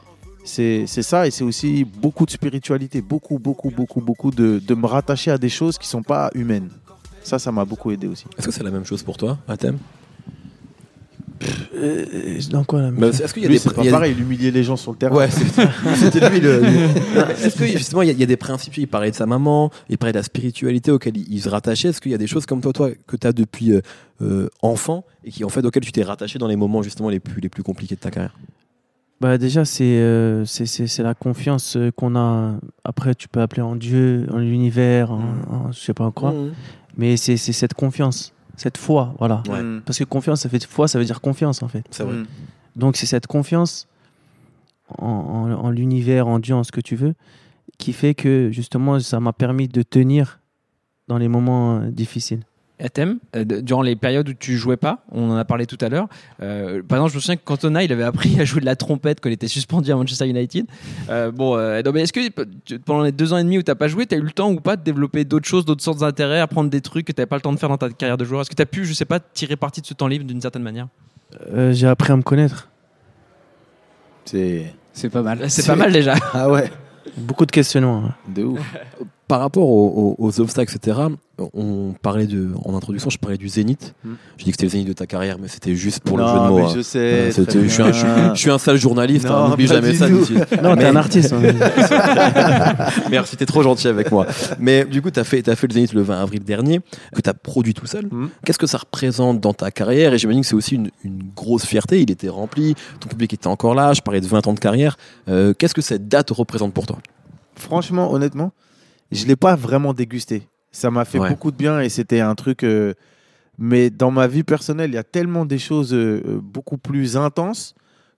[0.45, 4.87] c'est ça et c'est aussi beaucoup de spiritualité, beaucoup beaucoup beaucoup beaucoup de, de me
[4.87, 6.71] rattacher à des choses qui sont pas humaines.
[7.23, 8.25] Ça, ça m'a beaucoup aidé aussi.
[8.38, 9.79] Est-ce que c'est la même chose pour toi, Athème
[11.77, 13.92] Euh, dans quoi là Bah, Est-ce qu'il y a Lui, des pas il y a-
[13.92, 15.14] pareil, il humiliait les gens sur le terrain.
[15.16, 16.62] Ouais, c'était lui le.
[17.44, 19.98] Est-ce que justement il y, y a des principes Il parlait de sa maman, il
[19.98, 21.88] parlait de la spiritualité auquel il, il se rattachait.
[21.88, 23.81] Est-ce qu'il y a des choses comme toi, toi, que tu as depuis euh,
[24.22, 27.20] euh, enfant et qui en fait auxquelles tu t'es rattaché dans les moments justement les
[27.20, 28.36] plus les plus compliqués de ta carrière?
[29.20, 32.55] Bah déjà, c'est euh, c'est- la confiance euh, qu'on a.
[32.84, 36.30] Après, tu peux appeler en Dieu, en l'univers, en, en je sais pas en quoi.
[36.32, 36.53] Mhm.
[36.97, 39.42] Mais c'est c'est cette confiance, cette foi, voilà.
[39.48, 39.62] Ouais.
[39.62, 39.82] Mm.
[39.86, 41.84] Parce que confiance, ça fait foi, ça veut dire confiance en fait.
[41.90, 42.14] C'est vrai.
[42.16, 42.26] Mm.
[42.76, 43.88] Donc c'est cette confiance
[44.98, 47.14] en, en- en l'univers, en Dieu, en ce que tu veux,
[47.78, 50.40] qui fait que justement, ça m'a permis de tenir
[51.09, 52.42] dans les moments difficiles.
[52.81, 55.05] À thème euh, durant les périodes où tu jouais pas.
[55.12, 56.07] On en a parlé tout à l'heure.
[56.43, 58.76] Euh, par exemple, je me souviens que Cantona, il avait appris à jouer de la
[58.76, 60.66] trompette quand il était suspendu à Manchester United.
[61.11, 62.20] Euh, bon, euh, non, mais est-ce que
[62.64, 64.51] tu- pendant les deux ans et demi où t'as pas joué, t'as eu le temps
[64.53, 67.37] ou pas de développer d'autres choses, d'autres sortes d'intérêts, apprendre des trucs que t'avais pas
[67.37, 68.41] le temps de faire dans ta carrière de joueur?
[68.43, 70.62] Est-ce que t'as pu, je sais pas, tirer parti de ce temps libre d'une certaine
[70.62, 70.89] manière?
[71.53, 72.68] Euh, J'ai appris à me connaître.
[74.24, 74.72] C'est.
[74.93, 75.51] C'est pas mal.
[75.51, 76.14] C'est pas mal déjà.
[76.35, 76.70] Ah ouais.
[77.16, 78.05] Beaucoup de questionnements.
[78.09, 78.14] hein.
[78.29, 78.61] De ouf.
[79.29, 80.99] Par rapport aux, aux- aux obstacles, etc.,
[81.55, 83.95] on parlait de, en introduction, je parlais du zénith.
[84.05, 84.14] Hmm.
[84.39, 86.33] Je dis que c'était le zénith de ta carrière, mais c'était juste pour le jeu
[86.33, 86.57] de mots.
[86.57, 86.72] mais hein.
[86.74, 89.66] je sais, Euh, je, suis un, je suis- je suis un sale journaliste, hein, n'oublie
[89.68, 90.09] pas jamais ça.
[90.09, 90.14] tout.
[90.14, 90.39] Mithil.
[90.62, 91.33] Non, t'es Mais- un artiste.
[91.35, 91.41] hein.
[93.11, 94.26] Merci, t'es trop gentil avec moi.
[94.59, 96.81] Mais du coup, t'as fait, as fait le Zénith le 20 avril dernier,
[97.14, 98.07] que t'as produit tout seul.
[98.11, 98.29] Mm.
[98.45, 100.14] Qu'est-ce que ça représente dans ta carrière?
[100.14, 102.01] Et j'imagine que c'est aussi une, une grosse fierté.
[102.01, 103.93] Il était rempli, ton public était encore là.
[103.93, 104.97] Je parlais de 20 ans de carrière.
[105.29, 106.99] Euh, Qu'est-ce que cette date représente pour toi?
[107.57, 108.53] Franchement, honnêtement,
[109.12, 110.42] je l'ai pas vraiment dégusté.
[110.70, 111.28] Ça m'a fait Ouais.
[111.30, 112.62] beaucoup de bien et c'était un truc.
[112.62, 112.94] euh,
[113.59, 117.74] mais dans ma vie personnelle, il y a tellement des choses euh, beaucoup plus intenses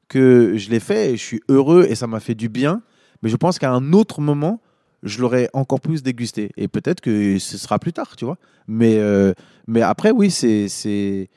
[0.09, 2.83] que je l'ai fait et je suis heureux et ça m'a fait du bien.
[3.23, 4.61] Mais je pense qu'à un autre moment,
[5.03, 6.51] je l'aurais encore plus dégusté.
[6.57, 8.37] Et peut-être que ce sera plus tard, tu vois.
[8.67, 9.33] Mais, euh,
[9.67, 11.29] mais après, oui, c'est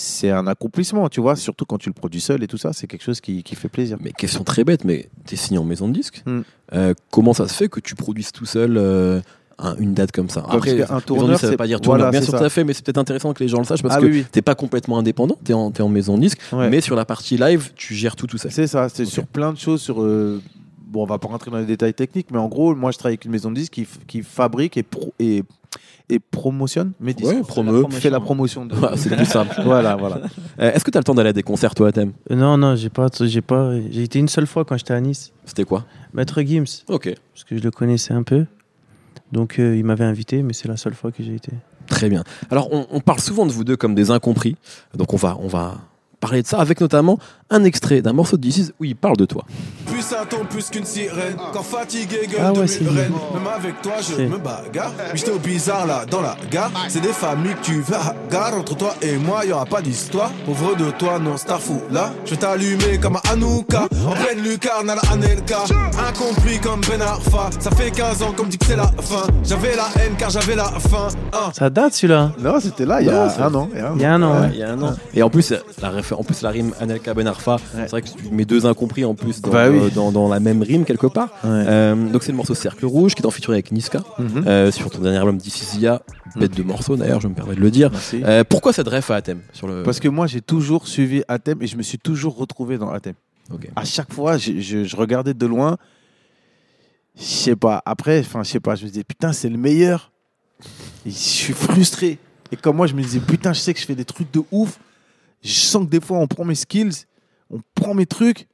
[0.00, 1.34] c'est un accomplissement, tu vois.
[1.34, 3.68] Surtout quand tu le produis seul et tout ça, c'est quelque chose qui, qui fait
[3.68, 3.98] plaisir.
[4.00, 6.22] Mais question très bête, mais t'es signé en maison de disque.
[6.24, 6.40] Mm.
[6.74, 9.20] Euh, comment ça se fait que tu produises tout seul euh,
[9.58, 10.44] un- une date comme ça?
[10.48, 11.98] Après, de tourneur, disque, ça veut c'est- pas dire tourneur.
[12.06, 12.38] voilà, Bien sûr, ça.
[12.38, 14.06] tout à fait, mais c'est peut-être intéressant que les gens le sachent parce Ah que
[14.06, 14.26] oui, oui.
[14.30, 15.36] t'es pas complètement indépendant.
[15.52, 16.70] En, t'es en maison de disque, Ouais.
[16.70, 18.52] mais sur la partie live, tu gères tout tout seul.
[18.52, 19.80] C'est ça, c'est sur plein de choses.
[19.82, 20.40] Sur, euh,
[20.86, 23.14] bon, on va pas rentrer dans les détails techniques, mais en gros, moi, je travaille
[23.14, 25.42] avec une maison de disques qui, qui fabrique et, pro- et,
[26.10, 27.30] et promotionne mes disques.
[27.30, 27.84] Ouais, promeut.
[27.90, 28.64] Fait la promotion.
[28.66, 28.74] De...
[28.74, 29.54] Ouais, c'est plus simple.
[29.64, 30.20] voilà, voilà.
[30.60, 32.12] Euh, Est-ce que t'as le temps d'aller à des concerts, toi, à thème?
[32.32, 35.00] Euh, Non, non, j'ai pas, j'ai pas, j'ai été une seule fois quand j'étais à
[35.00, 35.32] Nice.
[35.44, 35.84] C'était quoi?
[36.12, 36.82] Maître Gims.
[36.88, 37.14] Ok.
[37.32, 38.46] Parce que je le connaissais un peu.
[39.30, 41.52] Donc euh, il m'avait invité, mais c'est la seule fois que j'ai été.
[41.86, 42.24] Très bien.
[42.50, 44.56] Alors, on, on parle souvent de vous deux comme des incompris.
[44.94, 45.76] Donc, on va, on va
[46.20, 47.18] parler de ça avec notamment
[47.50, 49.44] un extrait d'un morceau de DC's où il parle de toi.
[49.86, 53.14] Plus un ton plus qu'une sirène Quand fatigué gueule Ah de ouais, c'est murène lui.
[53.34, 56.70] Même avec toi je C'est- me bagarre Mais j'étais au bizarre là dans la gare
[56.88, 60.30] C'est des familles que tu vas gare Entre toi et moi y aura pas d'histoire
[60.44, 64.42] Pauvre de toi non star fou là Je vais t'allumer comme à Anouka En pleine
[64.44, 65.60] lucarne à la Anelka
[66.06, 69.26] Incompris comme Ben Arfa Ça fait 15 ans qu'on me dit que c'est la fin
[69.42, 71.50] J'avais la haine car j'avais la faim Hein.
[71.54, 73.68] Ça date celui-là Non, c'était là, il y a c'est- un an.
[73.74, 74.34] Il y a un un an.
[74.34, 74.40] Ouais.
[74.40, 74.50] ouais.
[74.54, 74.94] Il y a un an.
[75.14, 78.28] Et en plus, la, en plus, la rime Anelka Ben Arfa, c'est vrai que tu
[78.30, 79.78] mets deux incompris en plus dans, Bah oui.
[79.78, 81.28] euh, dans, dans la même rime quelque part.
[81.44, 81.50] Ouais.
[81.50, 84.44] Euh, donc c'est le morceau Cercle Rouge qui est en featuring avec Niska Mhm.
[84.46, 86.02] euh, sur ton dernier album Dicisia.
[86.36, 87.90] Bête de morceau d'ailleurs, je me permets de le dire.
[88.14, 89.82] Euh, pourquoi cette ref à Athème sur le...
[89.82, 93.14] Parce que moi, j'ai toujours suivi Athème et je me suis toujours retrouvé dans Athème.
[93.52, 93.68] Ok.
[93.76, 95.78] À chaque fois, je, je- je regardais de loin.
[97.18, 97.82] Je sais pas.
[97.86, 98.74] Après, enfin, je sais pas.
[98.74, 100.12] Je me disais, putain, c'est le meilleur.
[101.06, 102.18] Et je suis frustré.
[102.52, 104.42] Et comme moi, je me disais, putain, je sais que je fais des trucs de
[104.52, 104.78] ouf.
[105.42, 107.06] Je sens que des fois, on prend mes skills,
[107.50, 108.46] on prend mes trucs,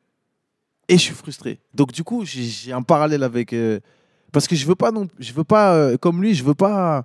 [0.88, 1.59] et je suis frustré.
[1.74, 3.53] Donc, du coup, j'ai- un parallèle avec.
[3.53, 3.80] euh,
[4.32, 7.05] parce que je veux pas, non, je veux pas, euh, comme lui, je veux pas,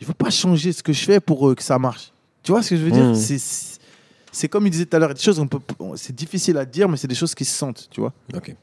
[0.00, 2.12] je veux pas changer ce que je fais pour euh, que ça marche.
[2.42, 3.04] Tu vois ce que je veux dire?
[3.06, 3.14] Mhm.
[3.14, 5.58] C'est- comme il disait tout à l'heure, des choses, on peut,
[5.96, 8.12] c'est difficile à dire, mais c'est des choses qui se sentent, tu vois?
[8.34, 8.54] Ok.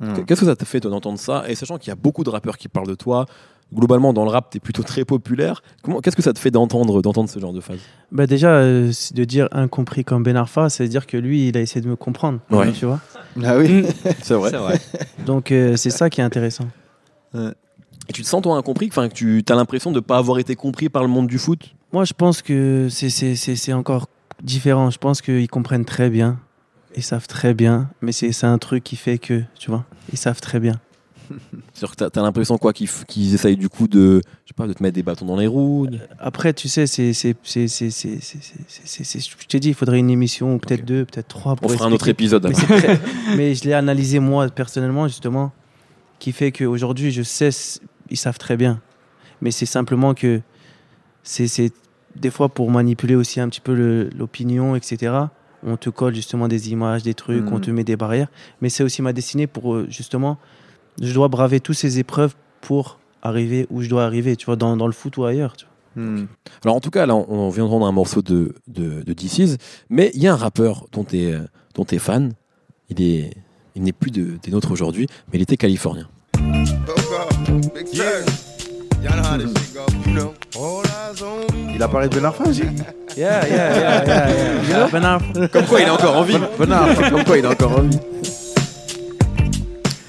[0.00, 0.24] Mhm.
[0.24, 1.44] Qu'est-ce que ça t'a fait d'entendre ça?
[1.48, 3.26] Et sachant qu'il y a beaucoup de rappeurs qui parlent de toi,
[3.74, 5.62] globalement dans le rap, t'es plutôt très populaire.
[5.82, 7.80] Comment, qu'est-ce que ça te fait d'entendre, d'entendre ce genre de phase?
[8.12, 11.56] Bah déjà, euh, c'est de dire incompris comme Ben Arfa, c'est dire que lui, il
[11.56, 12.40] a essayé de me comprendre.
[12.50, 12.72] Ouais.
[12.72, 13.00] Tu vois?
[13.44, 13.84] Ah oui,
[14.22, 14.80] C'est vrai.
[15.26, 16.66] Donc euh, c'est ça qui est intéressant.
[17.34, 18.88] Et tu te sens toi incompris?
[18.90, 21.74] Enfin, que tu as l'impression de pas avoir été compris par le monde du foot?
[21.92, 24.06] Moi, je pense que c'est- c'est c'est- c'est encore
[24.42, 24.90] différent.
[24.90, 26.38] Je pense qu'ils comprennent très bien.
[26.96, 27.90] Ils savent très bien.
[28.00, 30.80] Mais c'est c'est un truc qui fait que, tu vois, ils savent très bien.
[31.74, 34.72] C'est-à-dire que t'as, t'as l'impression quoi qu'ils, essayent du coup de, je sais pas, de
[34.72, 35.86] te mettre des bâtons dans les roues.
[35.86, 39.60] de- Après, tu sais, c'est c'est c'est c'est c'est c'est- c'est- c'est- c'est- je t'ai
[39.60, 41.52] dit, il faudrait une émission, ou peut-être deux, peut-être trois.
[41.52, 42.46] On pour fera un autre épisode.
[42.46, 42.52] Mais,
[43.36, 45.52] très- je l'ai analysé moi personnellement justement,
[46.18, 47.50] qui fait qu'aujourd'hui je sais,
[48.10, 48.80] ils savent très bien.
[49.40, 50.40] Mais c'est simplement que
[51.22, 51.72] c'est c'est
[52.16, 55.12] des fois pour manipuler aussi un petit peu l'opinion, etc.
[55.64, 58.28] On te colle justement des images, des trucs, on te met des barrières.
[58.60, 60.38] Mais c'est aussi ma destinée pour euh, justement,
[61.00, 64.76] je dois braver toutes ces épreuves pour arriver où je dois arriver, tu vois, dans,
[64.76, 65.56] dans le foot ou ailleurs.
[65.56, 66.02] Tu vois.
[66.04, 66.26] Hmm.
[66.64, 69.56] Alors en tout cas, là, on, on vient d'entendre un morceau de, de, de DC's,
[69.90, 71.34] mais il y a un rappeur dont tu es,
[71.74, 72.32] dont t'es fan.
[72.90, 73.34] Il est,
[73.74, 76.08] il n'est plus de, des nôtres aujourd'hui, mais il était californien.
[81.74, 82.62] Il a parlé de Ben Arfa aussi
[83.16, 84.28] Yeah, yeah, yeah, yeah,
[84.68, 84.88] yeah.
[84.90, 85.48] Ben Arfa.
[85.48, 86.38] Comme quoi, il est encore en vie.
[86.58, 87.10] Ben Arfa.
[87.10, 87.98] Comme quoi, il est encore en vie.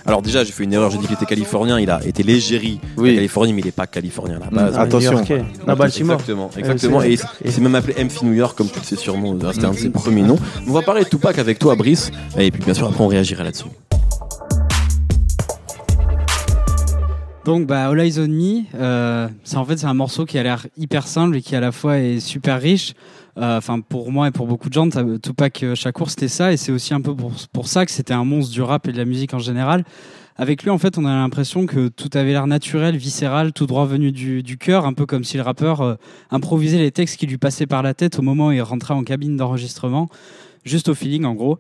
[0.10, 2.80] Alors déjà, j'ai fait une erreur, j'ai dit qu'il était californien, il a été l'égérie
[2.98, 4.78] de la Californie, mais il n'est pas californien à la base.
[4.78, 5.24] Attention.
[5.68, 6.16] À Baltimore.
[6.16, 7.02] Exactement, Ouais, exactement.
[7.02, 9.66] c'est- Et il s'est même appelé MC New York, comme tu le sais sûrement, c'était
[9.66, 10.40] un de ses premiers noms.
[10.68, 13.44] On va parler de Tupac avec toi, Brice, et puis bien sûr, après, on réagira
[13.44, 13.66] là-dessus.
[17.46, 20.44] Donc bah All Eyes on Me, euh, c'est en fait c'est un morceau qui a
[20.44, 22.94] l'air hyper simple et qui à la fois est super riche.
[23.40, 24.88] Euh, Enfin pour moi et pour beaucoup de gens,
[25.22, 28.14] Tupac euh, Shakur c'était ça et c'est aussi un peu pour, pour ça que c'était
[28.14, 29.86] un monstre du rap et de la musique en général.
[30.36, 33.86] Avec lui en fait on a l'impression que tout avait l'air naturel, viscéral, tout droit
[33.86, 35.96] venu du, du cœur, un peu comme si le rappeur euh,
[36.32, 39.04] improvisait les textes qui lui passaient par la tête au moment où il rentrait en
[39.04, 40.10] cabine d'enregistrement,
[40.66, 41.60] juste au feeling en gros.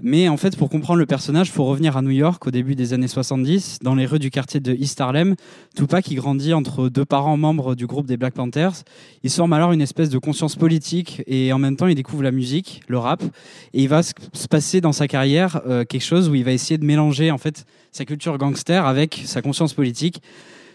[0.00, 2.92] Mais en fait, pour comprendre le personnage, faut revenir à New York au début des
[2.92, 5.34] années 70, dans les rues du quartier de East Harlem.
[5.76, 8.84] Tupac, il grandit entre deux parents membres du groupe des Black Panthers.
[9.22, 12.32] Il forme alors une espèce de conscience politique et en même temps, il découvre la
[12.32, 13.22] musique, le rap.
[13.74, 16.52] Et il va se se passer dans sa carrière euh, quelque chose où il va
[16.52, 20.22] essayer de mélanger en fait sa culture gangster avec sa conscience politique.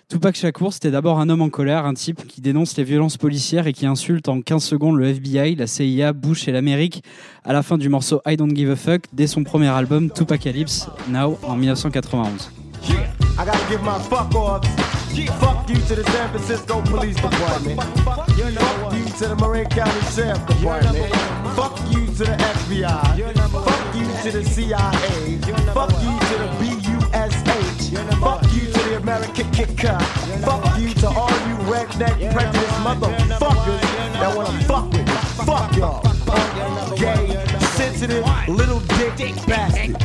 [0.09, 3.67] Tupac Shakur, c'était d'abord un homme en colère, un type qui dénonce les violences policières
[3.67, 7.03] et qui insulte en 15 secondes le FBI, la CIA, Bush et l'Amérique
[7.43, 10.87] à la fin du morceau I Don't Give a Fuck dès son premier album Tupacalypse,
[11.09, 12.49] Now, en 1991.
[13.39, 14.65] I gotta give my fuck off.
[15.41, 17.81] Fuck you to the San Francisco Police Department.
[18.05, 18.45] Fuck you
[19.19, 21.13] to the Marin County Sheriff Department.
[21.53, 23.35] Fuck you to the FBI.
[23.51, 25.37] Fuck you to the CIA.
[25.73, 26.76] Fuck you to the BUSH.
[29.17, 30.01] American Kit Kat.
[30.45, 33.81] Fuck you to all you redneck prejudice motherfuckers
[34.19, 35.13] that wanna fuck with me.
[35.43, 36.01] Fuck y'all.
[36.25, 37.35] Punk, gay,
[37.75, 38.79] sensitive, little
[39.17, 39.97] dick bastards.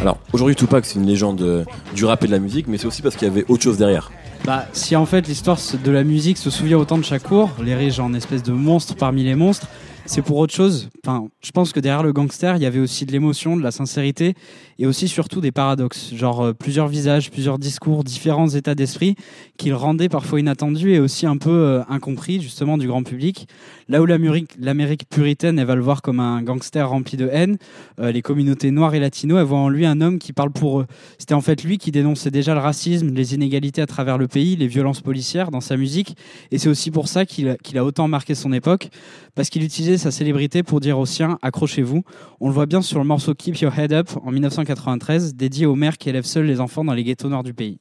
[0.00, 1.64] Alors, aujourd'hui, Tupac, c'est une légende euh,
[1.94, 3.78] du rap et de la musique, mais c'est aussi parce qu'il y avait autre chose
[3.78, 4.10] derrière.
[4.44, 8.12] Bah, si en fait l'histoire de la musique se souvient autant de Shakur, l'érige en
[8.14, 9.68] espèce de monstre parmi les monstres,
[10.06, 10.90] c'est pour autre chose.
[11.04, 13.70] Enfin, je pense que derrière le gangster, il y avait aussi de l'émotion, de la
[13.70, 14.34] sincérité
[14.78, 19.14] et aussi surtout des paradoxes, genre euh, plusieurs visages, plusieurs discours, différents états d'esprit
[19.56, 23.48] qui le rendaient parfois inattendu et aussi un peu euh, incompris justement du grand public.
[23.88, 27.56] Là où l'Amérique puritaine, elle va le voir comme un gangster rempli de haine,
[28.00, 30.80] euh, les communautés noires et latino, elles voient en lui un homme qui parle pour
[30.80, 30.86] eux.
[31.18, 34.56] C'était en fait lui qui dénonçait déjà le racisme, les inégalités à travers le pays,
[34.56, 36.16] les violences policières dans sa musique.
[36.50, 38.88] Et c'est aussi pour ça qu'il qu'il a autant marqué son époque,
[39.34, 42.02] parce qu'il utilisait sa célébrité pour dire aux siens accrochez-vous.
[42.40, 45.74] On le voit bien sur le morceau Keep Your Head Up en 1993, dédié aux
[45.74, 47.78] mères qui élèvent seules les enfants dans les ghettos noirs du pays.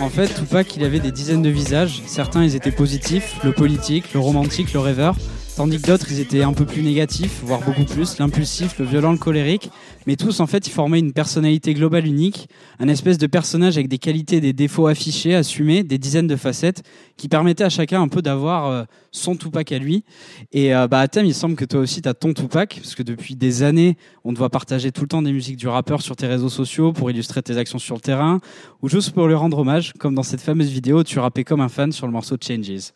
[0.00, 2.02] En fait, Tupac, il avait des dizaines de visages.
[2.06, 5.16] Certains, ils étaient positifs, le politique, le romantique, le rêveur.
[5.56, 9.10] Tandis que d'autres, ils étaient un peu plus négatifs, voire beaucoup plus, l'impulsif, le violent,
[9.10, 9.70] le colérique.
[10.08, 12.48] Mais tous, en fait, ils formaient une personnalité globale unique,
[12.78, 16.36] un espèce de personnage avec des qualités et des défauts affichés, assumés, des dizaines de
[16.36, 16.82] facettes,
[17.18, 20.04] qui permettaient à chacun un peu d'avoir euh, son Tupac à lui.
[20.50, 23.02] Et euh, bah, thème, il semble que toi aussi, tu as ton Tupac, parce que
[23.02, 26.16] depuis des années, on te voit partager tout le temps des musiques du rappeur sur
[26.16, 28.40] tes réseaux sociaux pour illustrer tes actions sur le terrain,
[28.80, 31.68] ou juste pour lui rendre hommage, comme dans cette fameuse vidéo tu rappais comme un
[31.68, 32.94] fan sur le morceau Changes.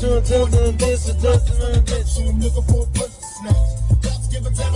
[0.00, 2.18] Tell them this is just an bitch.
[2.28, 3.56] I'm looking for a place to snap.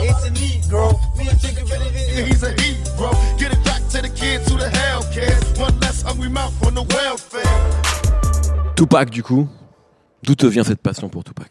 [0.03, 0.93] It's a need, bro.
[1.17, 3.11] Me and think of it, he's a he, bro.
[3.39, 5.43] Get it back to the kids who the hell cares.
[5.59, 8.75] One less hungry mouth on the welfare.
[8.77, 9.49] Tupac, du coup,
[10.23, 11.51] d'où te vient cette passion pour Tupac?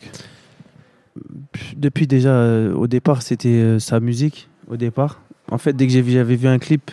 [1.76, 4.50] Depuis déjà, euh, au départ, c'était euh, sa musique.
[4.68, 5.20] Au départ,
[5.52, 6.92] en fait, dès que j'ai vu- j'avais vu un clip,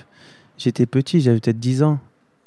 [0.59, 1.99] j'étais petit, j'avais peut-être 10 ans.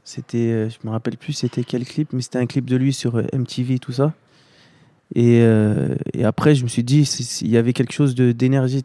[0.10, 2.94] C'était, euh, je me rappelle plus, c'était quel clip, mais c'était un clip de lui
[2.94, 4.12] sur euh, MTV, tout ça.
[5.14, 7.02] Et, euh, et après, je me suis dit,
[7.42, 8.82] il y avait quelque chose de- d'énergie.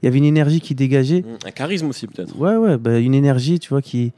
[0.00, 1.24] Il y avait une énergie qui dégageait.
[1.44, 2.34] Un charisme aussi, peut-être.
[2.38, 4.12] Ouais, ouais, bah, une énergie, tu vois, qui,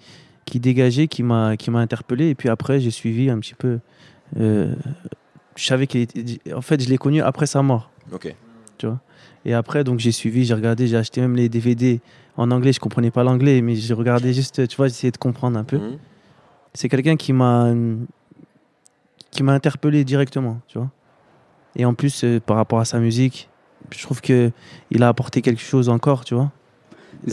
[0.44, 2.28] qui dégageait, qui m'a, qui m'a interpellé.
[2.28, 3.80] Et puis après, j'ai suivi un petit peu.
[4.38, 4.72] euh,
[5.56, 6.24] je savais qu'il était.
[6.54, 7.90] En fait, je l'ai connu après sa mort.
[8.12, 8.32] Ok.
[8.78, 9.00] Tu vois.
[9.44, 12.00] Et après, donc, j'ai suivi, j'ai regardé, j'ai acheté même les DVD
[12.36, 12.72] en anglais.
[12.72, 15.78] Je comprenais pas l'anglais, mais j'ai regardé juste, tu vois, j'essayais de comprendre un peu.
[15.78, 15.98] Mhm.
[16.74, 17.72] C'est quelqu'un qui m'a,
[19.30, 20.90] qui m'a interpellé directement, tu vois.
[21.76, 23.48] Et en plus, euh, par rapport à sa musique,
[23.90, 24.50] je trouve que
[24.90, 26.50] il a apporté quelque chose encore, tu vois.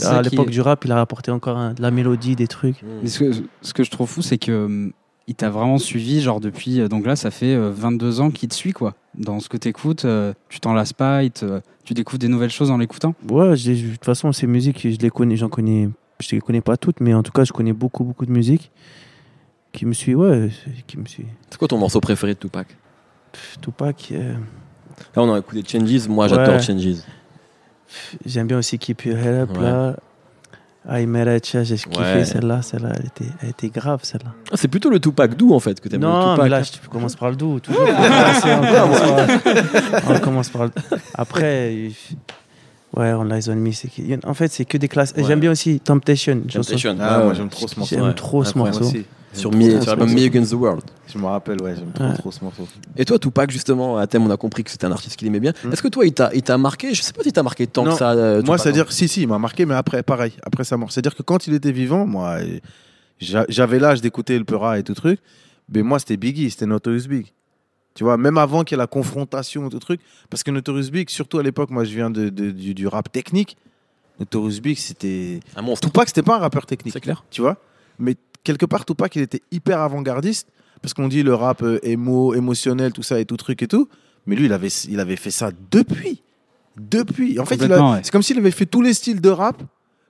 [0.02, 2.82] À l'époque est- du rap, il a apporté encore un- de la mélodie, des trucs.
[3.02, 3.30] Mais ce que,
[3.62, 4.92] ce que je trouve fou, c'est que hum,
[5.26, 6.80] il t'a vraiment suivi, genre depuis.
[6.80, 8.94] euh, Donc là, ça fait euh, 22 ans qu'il te suit, quoi.
[9.14, 12.50] Dans ce que t'écoutes, euh, tu t'en lasses pas, il te- tu découvres des nouvelles
[12.50, 13.14] choses en l'écoutant.
[13.28, 15.88] Ouais, de toute façon, ces musiques, je les connais, j'en connais
[16.20, 18.70] je les connais pas toutes, mais en tout cas, je connais beaucoup, beaucoup de musique
[19.72, 20.50] qui me suit, ouais,
[20.86, 21.26] qui me suit.
[21.48, 22.66] C'est quoi ton morceau préféré de Tupac?
[23.60, 24.34] Tupac, euh,
[25.16, 26.08] Là, on a écouté Changes.
[26.08, 26.60] Moi, j'adore Ouais.
[26.62, 26.96] Changes.
[28.26, 29.62] j'aime bien aussi Keep Your Head Up, Ouais.
[29.62, 29.96] là.
[30.88, 32.24] I Met j'ai kiffé Ouais.
[32.24, 34.32] celle-là, celle-là, elle était, elle était grave, celle-là.
[34.50, 36.00] Ah, c'est plutôt le Tupac doux, en fait, que t'aimes.
[36.00, 36.42] le Non, Tupac.
[36.44, 37.60] mais là, je tu commences par le doux.
[37.60, 37.82] toujours.
[37.86, 37.86] on,
[38.66, 40.70] commence par, on commence par le
[41.14, 41.90] Après,
[42.96, 43.90] ouais, On Lies On Me, c'est
[44.24, 45.12] en fait, c'est que des classes.
[45.16, 45.24] Ouais.
[45.24, 46.40] J'aime bien aussi Temptation.
[46.50, 46.96] Temptation.
[46.98, 47.94] Ah, Ouais, j'aime trop ce morceau.
[47.94, 48.14] J'aime Ouais.
[48.14, 48.84] trop ce morceau.
[48.84, 49.04] aussi.
[49.32, 50.82] Sur, J'aime Me, sur l'album Against the World.
[51.06, 52.14] Je me rappelle, ouais, j'aime trop, Ouais.
[52.16, 52.66] trop ce morceau.
[52.96, 55.38] Et toi, Tupac, justement, à thème, on a compris que c'était un artiste qu'il aimait
[55.40, 55.52] bien.
[55.72, 56.94] Est-ce que toi, il t'a il t'a marqué?
[56.94, 57.92] Je sais pas si t'a marqué tant Non.
[57.92, 58.10] que ça.
[58.12, 60.90] euh, moi, c'est-à-dire, si, si, il m'a marqué, mais après, pareil, après sa mort.
[60.90, 62.38] C'est-à-dire que quand il était vivant, moi,
[63.20, 65.20] j'a- j'avais l'âge d'écouter le Peura et tout truc,
[65.72, 67.26] mais moi, c'était Biggie, c'était Notorious Big.
[67.94, 70.90] Tu vois, même avant qu'il y ait la confrontation et tout truc, parce que Notorious
[70.90, 73.56] Big, surtout à l'époque, moi, je viens de, de- du, du rap technique,
[74.18, 75.40] Notorious Big, c'était.
[75.56, 75.88] Un monstre.
[75.88, 76.92] Tupac, c'était pas un rappeur technique.
[76.94, 77.24] C'est clair.
[77.30, 77.56] Tu vois?
[77.98, 80.48] Mais quelque part, Tupac, il était hyper avant-gardiste,
[80.82, 83.88] parce qu'on dit le rap euh, émo, émotionnel, tout ça et tout truc et tout,
[84.26, 86.22] mais lui, il avait, il avait fait ça depuis.
[86.76, 87.38] Depuis.
[87.38, 88.00] En fait, ouais.
[88.02, 89.58] c'est comme s'il avait fait tous les styles de rap,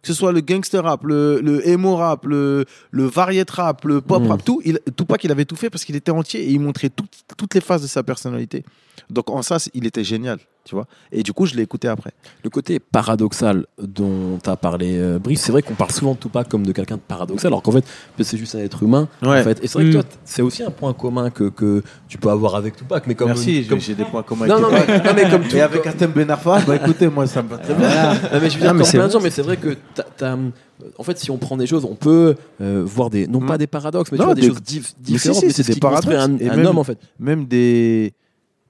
[0.02, 4.00] que ce soit le gangster rap, le, le emo rap, le, le variette rap, le
[4.00, 4.26] pop Mm.
[4.28, 4.62] rap, tout.
[4.64, 7.06] Il, Tupac, il avait tout fait parce qu'il était entier et il montrait tout-
[7.36, 8.64] toutes les phases de sa personnalité.
[9.10, 10.38] Donc en ça, il était génial,
[10.70, 10.86] tu vois.
[11.10, 12.12] Et du coup, je l'ai écouté après.
[12.44, 16.18] Le côté paradoxal dont tu as parlé, euh, Brice, c'est vrai qu'on parle souvent de
[16.18, 17.84] Tupac comme de quelqu'un de paradoxal, alors qu'en fait,
[18.20, 19.08] c'est juste un être humain.
[19.22, 19.40] Ouais.
[19.40, 19.58] En fait.
[19.64, 20.00] Et c'est vrai que Mm.
[20.00, 23.06] toi, c'est aussi un point commun que, que tu peux avoir avec Tupac.
[23.08, 25.04] Mais comme, Merci, j'ai- comme- j'ai des points communs Non, avec non, mais, Tupac.
[25.04, 25.56] non, mais comme tout.
[25.56, 27.88] Et avec Atem Benarfa, bah écoutez, moi, ça me va très bien.
[27.88, 28.14] Voilà.
[28.14, 29.76] Non, mais je veux dire, mais plein de gens, mais c'est vrai que
[30.96, 33.66] en fait, si on prend des choses, on peut euh, voir des, non pas des
[33.66, 35.38] paradoxes, mais tu Non, vois, des, des- choses dif- Mais si, différentes.
[35.40, 36.40] si, mais c'est c'est ce des un, paradoxes.
[36.40, 36.98] Et un même- homme, en fait.
[37.18, 38.12] Même des,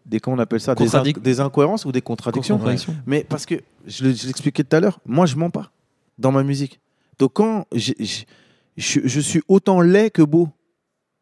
[0.06, 2.56] des comment on appelle ça, des, inc- des incohérences ou des contradictions.
[2.58, 2.96] Contradictions.
[3.06, 5.70] Mais parce que je le- je l'expliquais tout à l'heure, moi je mens pas
[6.18, 6.80] dans ma musique.
[7.18, 7.92] Donc quand je,
[8.76, 10.48] je suis autant laid que beau,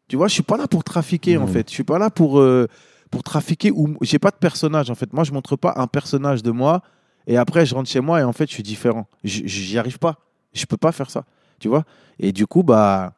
[0.07, 1.53] tu vois, je suis pas là pour trafiquer en Mhm.
[1.53, 1.69] fait.
[1.69, 2.67] Je suis pas là pour euh,
[3.11, 5.11] pour trafiquer ou j'ai pas de personnage en fait.
[5.13, 6.81] Moi je montre pas un personnage de moi
[7.27, 9.07] et après je rentre chez moi et en fait je suis différent.
[9.23, 10.17] J'y arrive pas.
[10.53, 11.25] Je peux pas faire ça,
[11.59, 11.83] tu vois.
[12.19, 13.13] Et du coup bah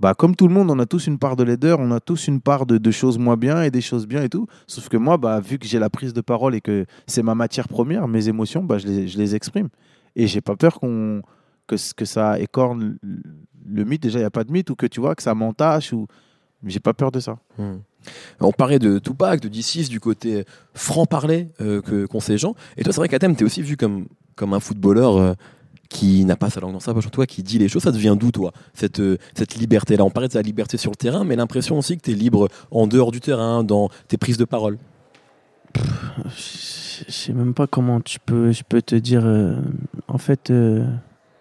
[0.00, 2.26] bah, comme tout le monde, on a tous une part de laideur, on a tous
[2.26, 4.46] une part de, choses moins bien et des choses bien et tout.
[4.66, 7.34] Sauf que moi, bah, vu que j'ai la prise de parole et que c'est ma
[7.34, 9.68] matière première, mes émotions, bah, je, les, exprime.
[10.16, 11.22] Et j'ai pas peur qu'on
[11.66, 12.98] que, que ça écorne
[13.66, 14.02] le, mythe.
[14.02, 15.92] Déjà, il n'y a pas de mythe ou que tu vois que ça m'entache.
[15.92, 16.06] Ou...
[16.66, 17.38] J'ai pas peur de ça.
[17.58, 17.78] Hmm.
[18.40, 22.54] On parlait de Tupac, de D6, du côté franc-parler euh, que qu'ont ces gens.
[22.76, 25.34] Et toi, c'est vrai qu'à thème, tu es aussi vu comme, comme un footballeur euh,
[25.94, 27.82] qui n'a pas sa langue dans sa poche, toi, qui dit les choses.
[27.84, 30.04] Ça devient d'où, toi, cette, euh, cette liberté-là?
[30.04, 32.48] On parlait de sa liberté sur le terrain, mais l'impression aussi que tu es libre
[32.70, 34.76] en dehors du terrain, dans tes prises de parole.
[36.26, 39.22] Je sais même pas comment tu peux, je peux te dire.
[39.24, 39.56] euh,
[40.08, 40.50] en fait.
[40.50, 40.84] euh,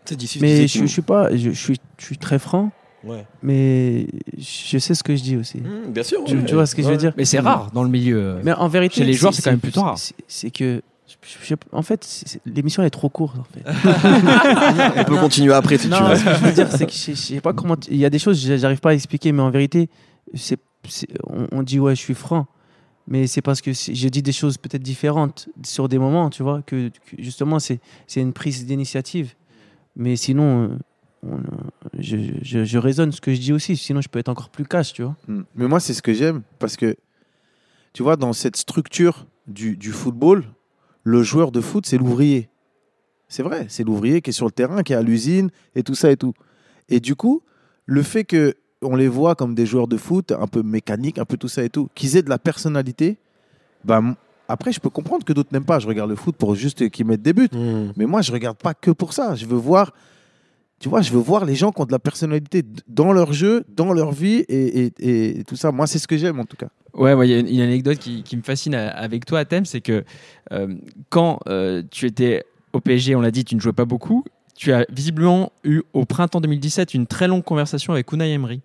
[0.06, 1.30] C'est d'ici, mais je, je suis pas.
[1.36, 2.72] Je, je suis, je suis très franc.
[3.04, 3.26] Ouais.
[3.42, 5.58] Mais je sais ce que je dis aussi.
[5.60, 6.24] Mmh, bien sûr.
[6.26, 6.46] Tu, ouais.
[6.46, 6.98] tu vois ce que je veux Ouais.
[7.00, 7.14] dire?
[7.18, 8.40] Mais c'est rare dans le milieu.
[8.44, 9.98] Mais en vérité, Chez les joueurs, c'est quand même plutôt rare.
[9.98, 10.82] c'est- C'est que.
[11.08, 13.38] Je- je en fait, l'émission elle est trop courte.
[13.38, 13.64] En fait.
[15.00, 16.16] On peut continuer après si non, tu veux.
[16.16, 17.76] Ce que je veux dire, c'est que je, je sais pas comment.
[17.90, 19.90] Il y a des choses, j'a- j'arrive pas à expliquer, mais en vérité,
[20.34, 20.58] c'est,
[21.28, 22.48] on, on dit ouais, je suis franc,
[23.08, 26.62] mais c'est parce que je dis des choses peut-être différentes sur des moments, tu vois,
[26.62, 29.34] que, que justement c'est, c'est une prise d'initiative.
[29.96, 30.78] Mais sinon, euh,
[31.30, 31.40] on-
[32.00, 33.78] je, je, je raisonne ce que je dis aussi.
[33.78, 35.16] Sinon, je peux être encore plus cash, tu vois.
[35.28, 35.42] Mm.
[35.56, 36.96] Mais moi, c'est ce que j'aime parce que,
[37.94, 40.44] tu vois, dans cette structure du, du football,
[41.04, 42.50] le joueur de foot, c'est l'ouvrier.
[43.28, 45.96] C'est vrai, c'est l'ouvrier qui est sur le terrain, qui est à l'usine et tout
[45.96, 46.34] ça et tout.
[46.90, 47.42] Et du coup,
[47.86, 51.26] le fait que on les voit comme des joueurs de foot, un peu mécaniques, un
[51.26, 53.18] peu tout ça et tout, qu'ils aient de la personnalité,
[53.86, 54.16] bah, m-
[54.50, 55.80] après, je peux comprendre que d'autres n'aiment pas.
[55.80, 57.48] Je regarde le foot pour juste qu'ils mettent des buts.
[57.52, 57.94] Mmh.
[57.96, 59.36] Mais moi, je regarde pas que pour ça.
[59.36, 59.94] Je veux voir,
[60.84, 63.64] tu vois, je veux voir les gens qui ont de la personnalité dans leur jeu,
[63.74, 65.72] dans leur vie et, tout ça.
[65.72, 66.68] Moi, c'est ce que j'aime en tout cas.
[66.94, 70.04] Ouais, il y a une, anecdote qui, me fascine à- avec toi, Athème, c'est que
[70.52, 70.76] euh,
[71.08, 74.26] quand euh, tu étais au PSG, on l'a dit, tu ne jouais pas beaucoup.
[74.58, 78.60] Tu as visiblement eu au printemps 2017 une très longue conversation avec Unai Emery.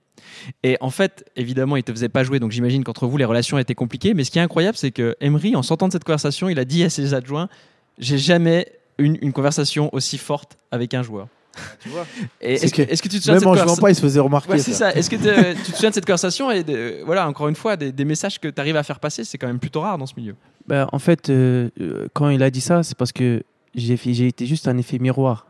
[0.64, 3.58] Et en fait, évidemment, il te faisait pas jouer, donc j'imagine qu'entre vous, les relations
[3.58, 4.14] étaient compliquées.
[4.14, 6.64] Mais ce qui est incroyable, c'est que Emery, en sortant de cette conversation, il a
[6.64, 7.48] dit à ses adjoints
[8.00, 8.66] J'ai jamais
[8.98, 11.28] une, une conversation aussi forte avec un joueur.
[11.80, 12.06] Tu vois
[12.40, 13.94] est-ce que, que est-ce que tu te souviens de même cette en jouant pas, il
[13.94, 14.90] se faisait remarquer, Ouais, c'est ça.
[14.92, 14.96] ça.
[14.96, 15.22] Est-ce que tu
[15.62, 18.48] te souviens de cette conversation et de- voilà, encore une fois, des, des messages que
[18.48, 20.36] tu arrives à faire passer, c'est quand même plutôt rare dans ce milieu.
[20.68, 23.42] Ben, en fait, euh, euh, quand il a dit ça, c'est parce que
[23.74, 23.94] j'ai,
[24.26, 25.46] été juste un effet miroir.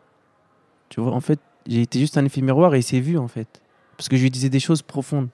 [0.89, 3.29] Tu vois, en fait, j'ai été juste un effet miroir et il s'est vu, en
[3.29, 3.49] fait.
[3.97, 5.29] Parce que je lui disais des choses profondes.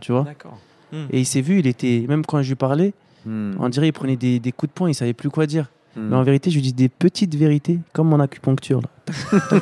[0.00, 0.58] tu vois D'accord.
[0.92, 1.06] Hmm.
[1.10, 2.92] Et il s'est vu, il était, même quand je lui parlais,
[3.24, 3.52] Hmm.
[3.60, 5.70] on dirait il prenait des, des coups de poing, il savait plus quoi dire.
[5.96, 6.08] Hmm.
[6.08, 8.80] Mais en vérité, je lui dis des petites vérités, comme mon acupuncture.
[8.80, 8.88] Là.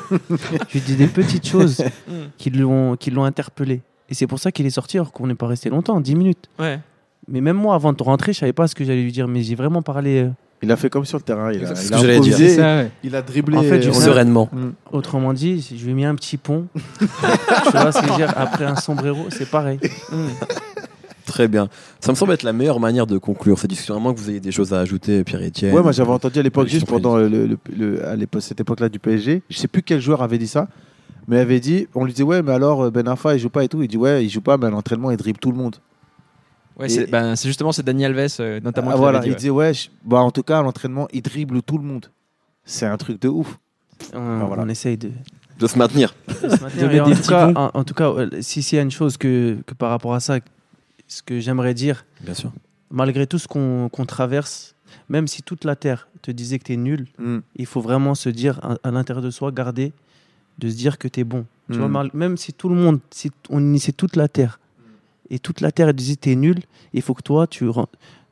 [0.68, 1.82] je lui dis des petites choses
[2.38, 3.82] qui l'ont qui l'ont interpellé.
[4.08, 6.48] Et c'est pour ça qu'il est sorti alors qu'on n'est pas resté longtemps, 10 minutes.
[6.58, 6.78] Ouais.
[7.28, 9.28] Mais même moi, avant de rentrer, je savais pas ce que j'allais lui dire.
[9.28, 10.22] Mais j'ai vraiment parlé.
[10.24, 10.30] euh,
[10.62, 11.52] Il a fait comme sur le terrain.
[11.52, 12.32] Il a, il a j'allais dire.
[12.34, 12.90] improvisé, C'est ça, ouais.
[13.04, 13.56] il a dribblé.
[13.58, 14.48] En fait, euh, Sereinement.
[14.52, 14.70] Mm.
[14.92, 16.66] Autrement dit, je lui ai mis un petit pont.
[16.98, 17.06] tu
[17.72, 19.78] vois ce que je veux dire Après un sombrero, c'est pareil.
[21.30, 21.68] Très bien.
[22.00, 24.30] Ça me semble être la meilleure manière de conclure cette discussion, à moins que vous
[24.30, 25.72] ayez des choses à ajouter, Pierre-Etienne.
[25.72, 28.88] Ouais, moi j'avais entendu à l'époque, juste pendant le, le- le- à l'époque- cette époque-là
[28.88, 30.66] du PSG, je sais plus quel joueur avait dit ça,
[31.28, 33.48] mais il avait dit, on lui dit ouais, mais alors euh, Ben Arfa il joue
[33.48, 35.52] pas et tout, il dit ouais, il joue pas, mais à l'entraînement il dribble tout
[35.52, 35.76] le monde.
[36.78, 39.50] Ouais, c'est ben, c'est justement c'est Daniel Alves euh, notamment Ah, qui voilà, il dit,
[39.50, 42.06] ouais, je- bah en tout cas à l'entraînement il dribble tout le monde.
[42.64, 43.58] C'est un truc de ouf.
[44.14, 44.62] On, voilà.
[44.64, 45.10] on essaye de,
[45.60, 46.14] De se maintenir.
[46.42, 47.06] de se maintenir.
[47.06, 49.74] En, tout cas, en, en tout cas, si s'il y a une chose que, que
[49.74, 50.38] par rapport à ça,
[51.10, 52.50] ce que j'aimerais dire, Bien sûr.
[52.90, 54.74] malgré tout ce qu'on qu'on traverse,
[55.08, 57.38] même si toute la terre te disait que tu es nul, Mm.
[57.56, 59.92] il faut vraiment se dire à, à l'intérieur de soi, garder,
[60.58, 61.44] de se dire que tu es bon.
[61.70, 61.80] Tu Mm.
[61.80, 64.60] vois, mal- même si tout le monde, si on initiait toute la terre,
[65.30, 66.58] et toute la terre elle disait tu es nul,
[66.92, 67.64] il faut que toi, tu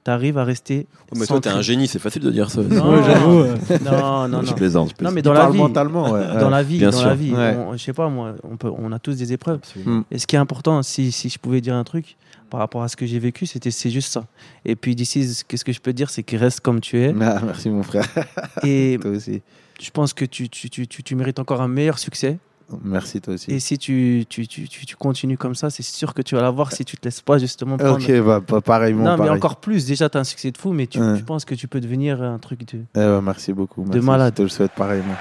[0.06, 0.86] arrives à rester.
[1.12, 2.62] Oh, mais toi, t'es un génie, c'est facile de dire ça.
[2.62, 3.56] Non, Ouais, j'avoue, euh.
[3.84, 4.52] non, non, Je non.
[4.54, 4.88] plaisante.
[4.88, 5.14] je Non, plaisante.
[5.14, 6.38] mais Il dans la vie, mentalement, ouais.
[6.40, 7.08] dans la vie, Bien dans sûr.
[7.08, 7.54] la vie, Ouais.
[7.58, 9.60] on- je sais pas moi, on, peut, on a tous des épreuves.
[9.84, 10.00] Mm.
[10.10, 12.16] Et ce qui est important, si, si je pouvais dire un truc
[12.50, 14.26] par rapport à ce que j'ai vécu, c'était c'est juste ça.
[14.64, 17.14] Et puis d'ici, qu'est-ce que je peux dire, c'est qu'il reste comme tu es.
[17.20, 18.06] Ah, merci mon frère.
[18.64, 19.42] Et toi aussi.
[19.80, 22.38] je pense que tu, tu, tu, tu, tu mérites encore un meilleur succès.
[22.84, 23.50] Merci toi aussi.
[23.50, 26.42] Et si tu, tu, tu, tu, tu continues comme ça, c'est sûr que tu vas
[26.42, 27.94] l'avoir si tu te laisses pas justement prendre.
[27.96, 29.04] Ok, bah, pas pareillement.
[29.16, 29.86] non, mais encore plus.
[29.86, 31.16] Déjà, tu as un succès de fou, mais tu, Ouais.
[31.16, 32.80] je pense que tu peux devenir un truc de.
[32.94, 33.84] Eh ouais, merci beaucoup.
[33.84, 34.00] merci.
[34.04, 34.34] malade.
[34.34, 35.14] Je te le souhaite pareillement.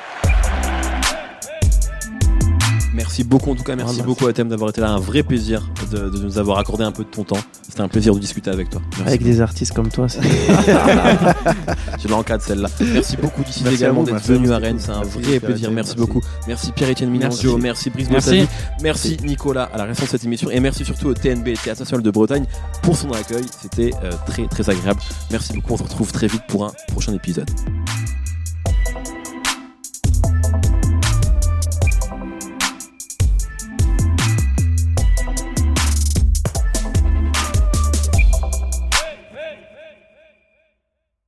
[2.97, 4.07] Merci beaucoup en tout cas, merci Voilà.
[4.07, 6.91] beaucoup à Thème d'avoir été là, un vrai plaisir de, de nous avoir accordé un
[6.91, 7.37] peu de ton temps.
[7.61, 8.81] C'était un plaisir de discuter avec toi.
[8.97, 9.07] Merci.
[9.07, 10.21] Avec des artistes comme toi, c'est.
[11.99, 12.69] Je l'encadre celle-là.
[12.81, 15.69] Merci beaucoup d'ici également d'être venu à Rennes, c'est un vrai plaisir.
[15.69, 15.95] Merci merci.
[15.95, 16.21] beaucoup.
[16.47, 18.47] Merci Pierre-Etienne Minanzio, merci Brice Merci.
[18.81, 22.01] Merci Nicolas à la réalisation de cette émission et merci surtout au TNB, Théâtre National
[22.01, 22.45] de Bretagne,
[22.81, 23.45] pour son accueil.
[23.61, 24.99] C'était euh, très très agréable.
[25.29, 27.47] Merci beaucoup, on se retrouve très vite pour un prochain épisode.